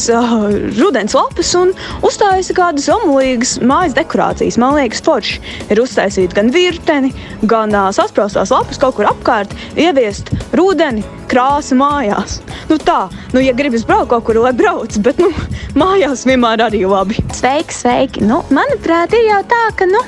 rudens 0.78 1.15
lapas 1.17 1.54
un 1.60 1.73
uztaisīja 2.06 2.58
kādas 2.60 2.89
omulīgas 2.93 3.58
mājas 3.65 3.97
dekorācijas. 3.97 4.60
Man 4.62 4.78
liekas, 4.78 5.04
forši 5.06 5.41
ir 5.73 5.84
uztaisīt 5.84 6.36
gan 6.38 6.54
virteni, 6.54 7.13
gan 7.49 7.76
sasprāstās 7.95 8.54
lapas 8.54 8.82
kaut 8.82 8.97
kur 8.99 9.10
apkārt, 9.10 9.54
ieviest 9.80 10.32
rudeni, 10.58 11.04
krāsu 11.33 11.77
mājās. 11.79 12.39
Nu 12.69 12.77
tā, 12.81 13.07
nu, 13.33 13.41
ja 13.43 13.55
gribas 13.57 13.85
braukt 13.89 14.11
kaut 14.13 14.27
kur, 14.27 14.41
lai 14.45 14.53
brauc, 14.57 14.97
bet 15.05 15.21
nu, 15.21 15.31
mājās 15.79 16.27
vienmēr 16.29 16.67
arī 16.69 16.85
labi. 16.85 17.17
Sveiki, 17.33 17.79
sveiki! 17.81 18.27
Nu, 18.27 18.43
manuprāt, 18.53 19.15
ir 19.17 19.31
jau 19.31 19.41
tā, 19.49 19.63
ka. 19.79 19.89
Nu 19.89 20.03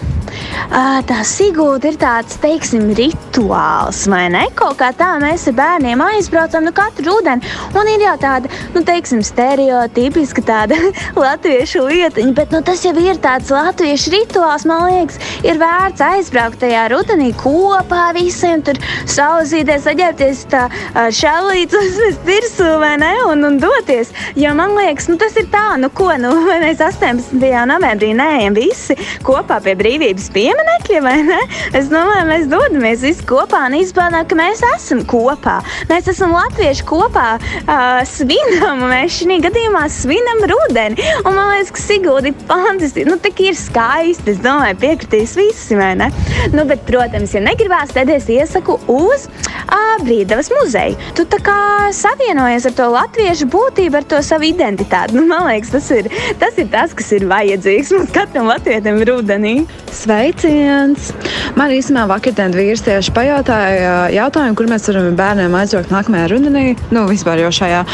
tā 1.06 1.22
Sigūda 1.26 1.90
ir 1.92 1.98
tāds, 2.00 2.38
teiksim, 2.42 2.90
rituāls, 2.98 4.06
vai 4.10 4.28
ne? 4.30 4.46
Kaut 4.58 4.78
kā 4.80 4.92
tā 4.98 5.16
mēs 5.22 5.48
ar 5.50 5.56
bērniem 5.58 6.02
aizbraucam 6.02 6.66
nu, 6.66 6.74
katru 6.76 7.06
rudeni. 7.06 7.46
Un 7.76 7.88
ir 7.88 8.02
jau 8.02 8.16
tāda, 8.22 8.50
nu, 8.74 8.84
teiksim, 8.86 9.22
stereotipiska 9.24 10.44
tāda 10.46 10.78
latviešu 11.24 11.86
lietiņa, 11.88 12.34
bet 12.38 12.54
nu, 12.56 12.62
tas 12.66 12.84
jau 12.86 12.94
ir 13.00 13.20
tāds 13.24 13.52
latviešu 13.54 14.14
rituāls, 14.16 14.66
man 14.66 14.88
liekas, 14.90 15.20
ir 15.46 15.60
vērts 15.62 16.04
aizbraukt 16.06 16.62
tajā 16.64 16.88
rudenī 16.94 17.32
kopā 17.40 18.12
visiem, 18.18 18.64
tur 18.66 18.80
sauzīties, 19.06 19.86
saģērbties 19.86 20.46
tā 20.54 20.68
šālītas 21.16 22.20
virsū, 22.26 22.68
vai 22.82 22.96
ne? 23.00 23.12
Un, 23.30 23.44
un 23.48 23.58
doties. 23.62 24.12
Jo 24.40 24.52
man 24.58 24.76
liekas, 24.78 25.08
nu, 25.12 25.18
tas 25.22 25.36
ir 25.40 25.48
tā, 25.54 25.64
nu, 25.80 25.90
ko, 25.96 26.10
nu, 26.20 26.32
mēs 26.64 26.82
18. 26.84 27.36
novembrī 27.70 28.12
neejam 28.18 28.56
visi 28.58 28.98
kopā 29.26 29.62
pie 29.64 29.76
brīvības 29.80 30.28
pieminekļa, 30.36 31.02
vai 31.06 31.16
ne? 31.28 31.40
Es 31.78 31.90
domāju, 31.92 32.28
mēs 32.30 32.48
dodamies 32.52 33.06
visi 33.06 33.26
kopā 33.28 33.66
un 33.70 33.78
izbaudām, 33.80 34.28
ka 34.30 34.40
mēs 34.40 34.64
esam 34.74 35.04
kopā. 35.10 35.58
Mēs 35.92 36.10
esam 36.12 36.36
latvieši 36.36 36.86
kopā, 36.90 37.28
uh, 37.40 38.02
svinam, 38.10 38.86
mēs 38.92 39.20
šī 39.20 39.40
gadījumā 39.46 39.86
svinam 39.92 40.44
rudeni. 40.52 41.02
Un 41.24 41.38
man 41.38 41.54
liekas, 41.54 41.74
ka 41.76 41.86
Sigūda 41.86 42.32
ir 42.32 42.38
fantastiski. 42.50 43.08
Nu, 43.10 43.18
tik 43.22 43.42
ir 43.46 43.58
skaisti. 43.60 44.36
Es 44.36 44.42
domāju, 44.44 44.80
piekritīs 44.82 45.36
visi, 45.40 45.78
vai 45.78 45.94
ne? 46.00 46.12
Nu, 46.54 46.66
bet, 46.68 46.84
protams, 46.88 47.36
ja 47.36 47.44
negribās, 47.44 47.94
tad 47.96 48.12
es 48.14 48.30
iesaku 48.32 48.80
uz 48.92 49.28
uh, 49.28 49.96
Brīdavas 50.04 50.52
muzeju. 50.56 50.98
Tu 51.16 51.26
tā 51.30 51.40
kā 51.46 51.58
savienojies 51.96 52.66
ar 52.70 52.76
to 52.78 52.88
latviešu 52.94 53.48
būtību, 53.54 54.00
ar 54.00 54.08
to 54.10 54.22
savu 54.26 54.50
identitāti. 54.50 55.16
Nu, 55.16 55.26
man 55.30 55.46
liekas, 55.48 55.72
tas 55.76 55.90
ir, 55.94 56.10
tas 56.42 56.58
ir 56.62 56.70
tas, 56.74 56.96
kas 56.98 57.12
ir 57.16 57.28
vajadzīgs 57.30 57.94
mums 57.96 58.14
katram 58.16 58.50
latvietim 58.50 58.98
rudenī. 59.08 59.56
Sveiciens! 59.96 61.12
Man 61.56 61.72
īstenībā 61.72 62.08
vakardien 62.10 62.56
vīrs 62.56 62.84
tieši 62.84 63.14
pajautāja 63.16 63.96
jautājumu, 64.16 64.58
kur 64.60 64.70
mēs 64.72 64.90
varam 64.90 65.16
bērniem 65.20 65.56
aizbraukt 65.56 65.94
nākamajā 65.94 66.28
rudenī, 66.34 66.66
nu 66.96 67.06
vispār 67.08 67.46
jau 67.46 67.54
šajā. 67.62 67.86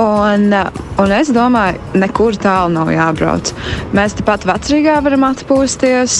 Un, 0.00 0.48
un 1.04 1.14
es 1.14 1.30
domāju, 1.34 1.78
nekur 2.00 2.38
tālu 2.40 2.74
nav 2.74 2.90
jābrauc. 2.94 3.52
Mēs 3.94 4.16
tepat 4.18 4.48
vecrīgā 4.50 4.98
varam 5.04 5.28
atpūsties, 5.30 6.18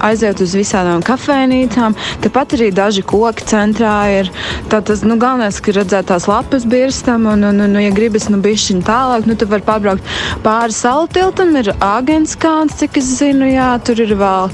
aiziet 0.00 0.40
uz 0.42 0.54
visādām 0.56 1.02
kafejnīcām. 1.04 1.96
Tepat 2.24 2.56
arī 2.56 2.70
daži 2.74 3.04
koki 3.06 3.46
centrā 3.50 3.94
ir. 4.20 4.30
Tas 4.70 5.04
nu, 5.06 5.18
galvenais, 5.20 5.60
ka 5.62 5.74
redzēt 5.76 6.08
tās 6.10 6.26
lapas 6.30 6.64
birstam, 6.68 7.26
un, 7.30 7.44
un, 7.50 7.64
un, 7.66 7.76
ja 7.82 7.92
gribas 7.94 8.28
nu 8.32 8.40
bišķiņ 8.44 8.84
tālāk, 8.86 9.28
nu, 9.28 9.36
tad 9.38 9.52
var 9.52 9.64
pabraukt 9.66 10.14
pāri 10.44 10.76
salu 10.76 11.10
tiltam, 11.12 11.52
ir 11.60 11.72
Āgenskāns, 11.84 12.78
cik 12.80 13.00
es 13.02 13.12
zinu, 13.20 13.48
jā, 13.52 13.74
tur 13.84 14.00
ir 14.02 14.16
vēl 14.20 14.50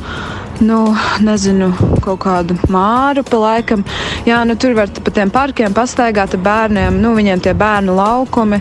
nu, 0.64 0.78
nezinu, 1.24 1.70
kaut 2.04 2.20
kādu 2.24 2.56
māru 2.72 3.24
pa 3.26 3.40
laikam. 3.40 3.82
Jā, 4.26 4.42
nu, 4.48 4.56
tur 4.60 4.76
var 4.78 4.90
pa 4.90 5.12
tiem 5.14 5.32
parkiem 5.32 5.74
pastaigāt 5.76 6.36
ar 6.36 6.42
bērniem, 6.44 7.00
nu, 7.02 7.14
viņiem 7.16 7.42
tie 7.44 7.54
bērnu 7.56 7.96
laukumi. 7.96 8.60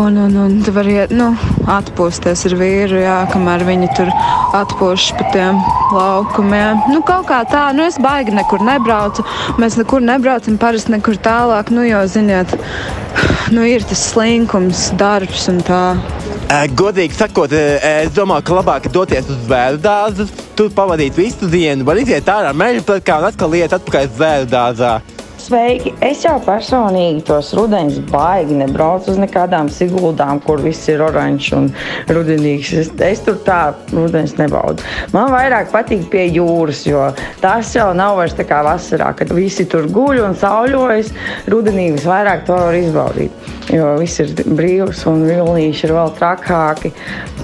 Un, 0.00 0.16
un, 0.16 0.36
un 0.38 0.56
tu 0.64 0.72
vari 0.72 0.94
iet, 0.96 1.12
nu, 1.12 1.32
atpūsties 1.68 2.46
ar 2.48 2.56
vīru, 2.60 3.00
jā, 3.02 3.16
kamēr 3.32 3.66
viņi 3.68 3.90
tur 3.98 4.10
atpūšas 4.56 5.16
pa 5.18 5.26
tiem 5.34 5.60
laukumiem. 5.92 6.84
Nu, 6.94 7.02
kaut 7.06 7.28
kā 7.28 7.42
tā, 7.50 7.66
nu, 7.76 7.84
es 7.90 7.98
baigi 8.00 8.34
nekur 8.36 8.64
nebraucu. 8.64 9.26
Mēs 9.60 9.76
nekur 9.80 10.04
nebraucam, 10.04 10.58
parasti 10.62 10.94
nekur 10.96 11.20
tālāk, 11.20 11.74
nu, 11.74 11.84
jo, 11.88 12.04
ziniet, 12.10 12.54
nu, 13.52 13.66
ir 13.66 13.84
tas 13.86 14.06
slinkums, 14.12 14.88
darbs 15.00 15.50
un 15.52 15.60
tā. 15.66 15.84
Godīgi 16.50 17.14
sakot, 17.14 17.52
es 17.54 18.10
domāju, 18.10 18.42
ka 18.48 18.54
labāk 18.56 18.88
doties 18.90 19.28
uz 19.30 19.44
vēju 19.46 19.78
dārzu, 19.84 20.24
tur 20.58 20.72
pavadīt 20.74 21.14
visu 21.14 21.46
dienu, 21.46 21.86
var 21.86 22.00
iziet 22.02 22.26
ārā 22.26 22.50
meža 22.50 22.82
plakā 22.88 23.20
un 23.20 23.26
atkal 23.28 23.54
iet 23.54 23.76
atpakaļ 23.76 24.08
vēju 24.18 24.48
dārzā. 24.50 24.96
Sveiki! 25.40 25.94
Es 26.04 26.20
jau 26.20 26.34
personīgi 26.44 27.22
tos 27.24 27.54
rudenus 27.56 27.96
baigi 28.10 28.58
nebraucu 28.58 29.12
uz 29.14 29.20
nekādām 29.20 29.70
siguldām, 29.72 30.40
kur 30.44 30.60
viss 30.60 30.88
ir 30.92 31.00
oranžs 31.00 31.48
un 31.56 31.70
rudenīgs. 32.12 32.72
Es, 32.82 32.90
es 33.06 33.22
tur 33.24 33.38
tā 33.46 33.72
rudenis 33.94 34.34
nebaudu. 34.36 34.84
Man 35.14 35.30
vairāk 35.32 35.70
patīk 35.72 36.04
pie 36.12 36.26
jūras, 36.34 36.82
jo 36.88 37.06
tas 37.40 37.72
jau 37.76 37.88
nav 37.96 38.18
vairs 38.20 38.36
tā 38.36 38.44
kā 38.48 38.60
vasarā, 38.66 39.14
kad 39.16 39.32
visi 39.36 39.64
tur 39.70 39.88
guļ 39.88 40.20
un 40.26 40.36
sauļojas. 40.42 41.14
Rudenī 41.48 41.88
visvairāk 41.96 42.44
to 42.50 42.60
var 42.60 42.76
izbaudīt, 42.76 43.50
jo 43.72 43.94
viss 44.02 44.20
ir 44.20 44.36
brīvs 44.44 45.06
un 45.08 45.24
vilnīši 45.30 45.88
ir 45.88 45.96
vēl 45.96 46.14
trakāki. 46.20 46.92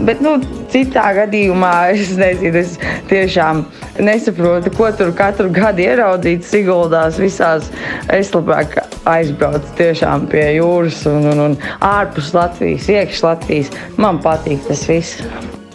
Bet, 0.05 0.21
nu, 0.21 0.37
citā 0.75 1.09
gadījumā 1.23 1.75
es 1.97 2.13
nezinu, 2.21 2.61
es 2.61 2.77
tiešām 3.09 3.65
nesaprotu, 4.03 4.73
ko 4.77 4.91
tur 4.97 5.13
katru 5.17 5.51
gadu 5.55 5.85
ieraudzīt 5.85 6.47
Siguldās 6.47 7.21
visās. 7.21 7.71
Es 8.13 8.33
labāk 8.35 8.79
aizbraucu 9.09 9.77
tiešām 9.79 10.29
pie 10.33 10.49
jūras 10.59 11.05
un, 11.11 11.29
un, 11.33 11.45
un 11.51 11.61
ārpus 11.85 12.33
Latvijas, 12.37 12.89
iekš 12.93 13.23
Latvijas. 13.27 13.71
Man 14.01 14.23
patīk 14.25 14.65
tas 14.69 14.87
viss. 14.91 15.23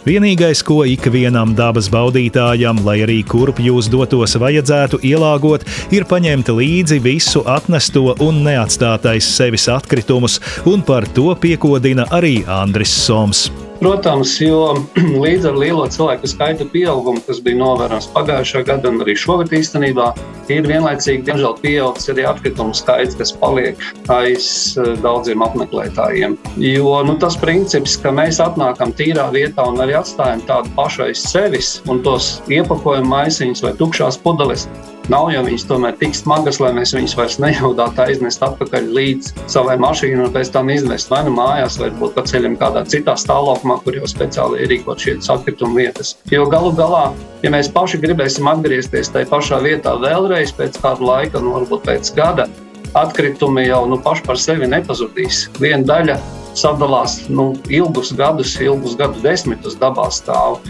Vienīgais, 0.02 0.64
ko 0.66 0.80
ikvienam 0.82 1.52
dabas 1.54 1.86
baudītājam, 1.92 2.80
lai 2.82 2.96
arī 3.04 3.20
kurp 3.22 3.60
jūs 3.62 3.86
dotos, 3.92 4.34
vajadzētu 4.34 4.98
ielāgot, 5.06 5.62
ir 5.94 6.08
paņemt 6.10 6.50
līdzi 6.50 6.98
visu 7.04 7.44
atnesto 7.46 8.08
un 8.18 8.42
neatstātais 8.42 9.30
sevis 9.38 9.70
atkritumus, 9.70 10.40
un 10.66 10.82
par 10.82 11.06
to 11.06 11.30
piekodina 11.38 12.10
arī 12.10 12.40
Andris 12.50 12.98
Soms. 13.04 13.46
Protams, 13.82 14.36
jo 14.38 14.76
līdz 15.24 15.48
ar 15.50 15.56
lielo 15.58 15.82
cilvēku 15.90 16.28
skaita 16.30 16.68
pieaugumu, 16.70 17.18
kas 17.26 17.40
bija 17.42 17.58
novērojams 17.58 18.06
pagājušā 18.14 18.60
gada 18.68 18.92
un 18.92 19.02
arī 19.02 19.16
šogad 19.18 19.50
īstenībā, 19.58 20.12
ir 20.54 20.68
vienlaicīgi, 20.70 21.24
diemžēl, 21.26 21.56
pieaudzis 21.64 22.12
arī 22.12 22.28
atkritumu 22.30 22.76
skaits, 22.78 23.18
kas 23.18 23.34
paliek 23.40 23.82
aiz 24.14 24.46
eh, 24.78 24.92
daudziem 25.02 25.42
apmeklētājiem. 25.42 26.38
Jo 26.62 27.00
nu, 27.08 27.16
tas 27.18 27.34
princips, 27.42 27.96
ka 27.98 28.14
mēs 28.14 28.38
atnākam 28.44 28.94
tīrā 28.94 29.26
vietā 29.34 29.66
un 29.66 29.82
arī 29.82 29.98
atstājam 29.98 30.46
tādu 30.46 30.70
pašu 30.78 31.08
aiz 31.08 31.26
sevis 31.26 31.74
un 31.90 32.04
tos 32.06 32.36
iepakojam 32.54 33.10
maisiņus 33.10 33.66
vai 33.66 33.74
tukšās 33.82 34.22
pudeles, 34.22 34.68
Nav 35.10 35.32
jau 35.34 35.40
viņas 35.42 35.64
tomēr 35.66 35.96
tik 35.98 36.12
smagas, 36.14 36.60
lai 36.62 36.70
mēs 36.76 36.92
viņus 36.94 37.16
vairs 37.18 37.38
nejaudātu 37.42 38.04
aiznest 38.04 38.42
atpakaļ 38.46 38.84
līdz 38.94 39.32
savai 39.50 39.74
mašīnai 39.82 40.28
un 40.28 40.34
pēc 40.34 40.52
tam 40.54 40.70
iznest 40.70 41.10
vai 41.10 41.24
nu 41.26 41.32
mājās, 41.34 41.80
vai 41.82 41.88
būt 41.98 42.14
pa 42.14 42.22
ceļam 42.28 42.54
kādā 42.60 42.84
citā 42.86 43.16
stāvokļā, 43.18 43.78
kur 43.82 43.98
jau 43.98 44.10
speciāli 44.10 44.60
ierīkot 44.62 45.02
šīs 45.02 45.30
atkrituma 45.34 45.80
vietas. 45.80 46.14
Jo 46.30 46.46
galu 46.52 46.70
galā, 46.78 47.08
ja 47.42 47.50
mēs 47.50 47.72
paši 47.74 47.98
gribēsim 48.04 48.46
atgriezties 48.52 49.10
tajā 49.10 49.26
pašā 49.32 49.58
vietā 49.66 49.96
vēlreiz 49.98 50.54
pēc 50.54 50.78
kāda 50.84 51.08
laika, 51.08 51.42
nu 51.42 51.56
varbūt 51.56 51.82
pēc 51.88 52.12
gada, 52.14 52.46
atkritumi 52.94 53.66
jau 53.66 53.82
nu, 53.90 53.98
paši 54.06 54.26
par 54.28 54.38
sevi 54.38 54.70
nepazudīs. 54.70 55.48
Viena 55.58 55.82
daļa 55.88 56.18
sadalās 56.54 57.24
nu, 57.32 57.52
ilgus 57.72 58.14
gadus, 58.14 58.54
ilgus 58.62 58.94
gadu 59.00 59.18
desmitus 59.24 59.74
dabā 59.82 60.06
stāv. 60.14 60.60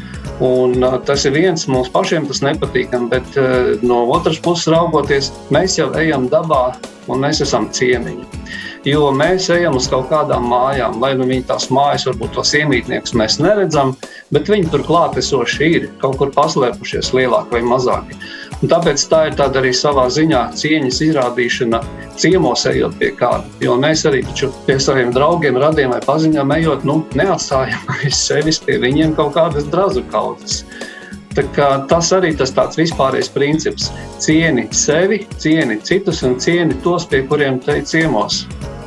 Un, 0.41 0.79
uh, 0.83 0.97
tas 1.07 1.27
ir 1.29 1.35
viens 1.37 1.67
mums 1.69 1.91
pašiem, 1.93 2.27
tas 2.27 2.41
nepatīkami, 2.43 3.11
bet 3.13 3.37
uh, 3.41 3.75
no 3.85 4.05
otras 4.15 4.41
puses 4.43 4.71
raugoties, 4.73 5.33
mēs 5.55 5.77
jau 5.79 5.91
ejam 6.01 6.29
dabā 6.33 6.73
un 7.13 7.23
mēs 7.23 7.43
esam 7.45 7.69
ciemiņi. 7.75 8.25
Jo 8.83 9.13
mēs 9.15 9.47
ejam 9.55 9.77
uz 9.79 9.87
kaut 9.87 10.09
kādām 10.11 10.49
mājām, 10.51 10.97
lai 10.99 11.13
nu 11.15 11.23
viņi 11.29 11.45
tās 11.47 11.69
mājas, 11.71 12.03
varbūt 12.09 12.33
tos 12.35 12.51
iemītniekus 12.59 13.15
mēs 13.15 13.37
neredzam, 13.39 13.93
bet 14.35 14.49
viņi 14.51 14.73
tur 14.73 14.83
klātesoši 14.89 15.69
ir, 15.77 15.85
kaut 16.03 16.17
kur 16.19 16.33
paslēpušies 16.35 17.13
lielāk 17.15 17.53
vai 17.55 17.61
mazāk. 17.63 18.11
Un 18.59 18.71
tāpēc 18.71 19.05
tā 19.11 19.21
ir 19.29 19.37
tāda 19.39 19.61
arī 19.63 19.71
savā 19.75 20.09
ziņā 20.11 20.41
cieņas 20.59 20.99
izrādīšana 21.07 21.79
ciemos 22.19 22.67
ejot 22.71 22.97
pie 22.99 23.13
kāda. 23.19 23.47
Jo 23.63 23.77
mēs 23.79 24.03
arī 24.11 24.25
pie 24.67 24.77
saviem 24.83 25.15
draugiem, 25.15 25.61
radiem 25.63 25.95
vai 25.95 26.01
paziņām 26.03 26.57
ejot, 26.59 26.87
nu, 26.87 27.05
neatstājam 27.19 27.87
aiz 28.01 28.19
sevis 28.19 28.59
pie 28.67 28.81
viņiem 28.83 29.15
kaut 29.19 29.37
kādas 29.39 29.71
drazu 29.71 30.03
kaudzes. 30.11 30.65
Tas 31.35 32.11
arī 32.13 32.35
tas 32.37 32.51
tāds 32.53 32.77
vispārējais 32.77 33.31
princips. 33.33 33.89
Cieni 34.21 34.67
sevi, 34.75 35.23
cieni 35.39 35.79
citus 35.87 36.21
un 36.27 36.37
cieni 36.43 36.77
tos, 36.83 37.07
pie 37.09 37.23
kuriem 37.31 37.63
te 37.63 37.79
ciemos. 37.89 38.43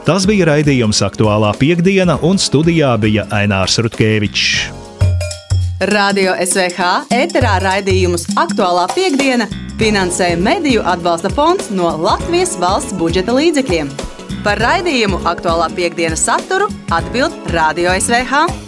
Tas 0.05 0.27
bija 0.29 0.45
raidījums 0.45 0.99
aktuālā 1.01 1.47
piekdiena, 1.57 2.19
un 2.21 2.37
studijā 2.37 2.91
bija 3.01 3.23
Ainārs 3.33 3.79
Rutkevičs. 3.81 4.67
Radio 5.89 6.35
SVH 6.43 6.89
ēterā 7.09 7.55
raidījumus 7.63 8.27
aktuālā 8.37 8.83
piekdiena 8.93 9.47
finansēja 9.79 10.37
Mediju 10.37 10.83
atbalsta 10.85 11.31
fonds 11.33 11.71
no 11.73 11.89
Latvijas 12.03 12.53
valsts 12.61 12.93
budžeta 12.99 13.33
līdzekļiem. 13.33 13.89
Par 14.45 14.61
raidījumu 14.61 15.23
aktuālā 15.25 15.71
piekdienas 15.73 16.27
saturu 16.29 16.69
atbild 16.93 17.33
Radio 17.57 17.97
SVH. 17.97 18.64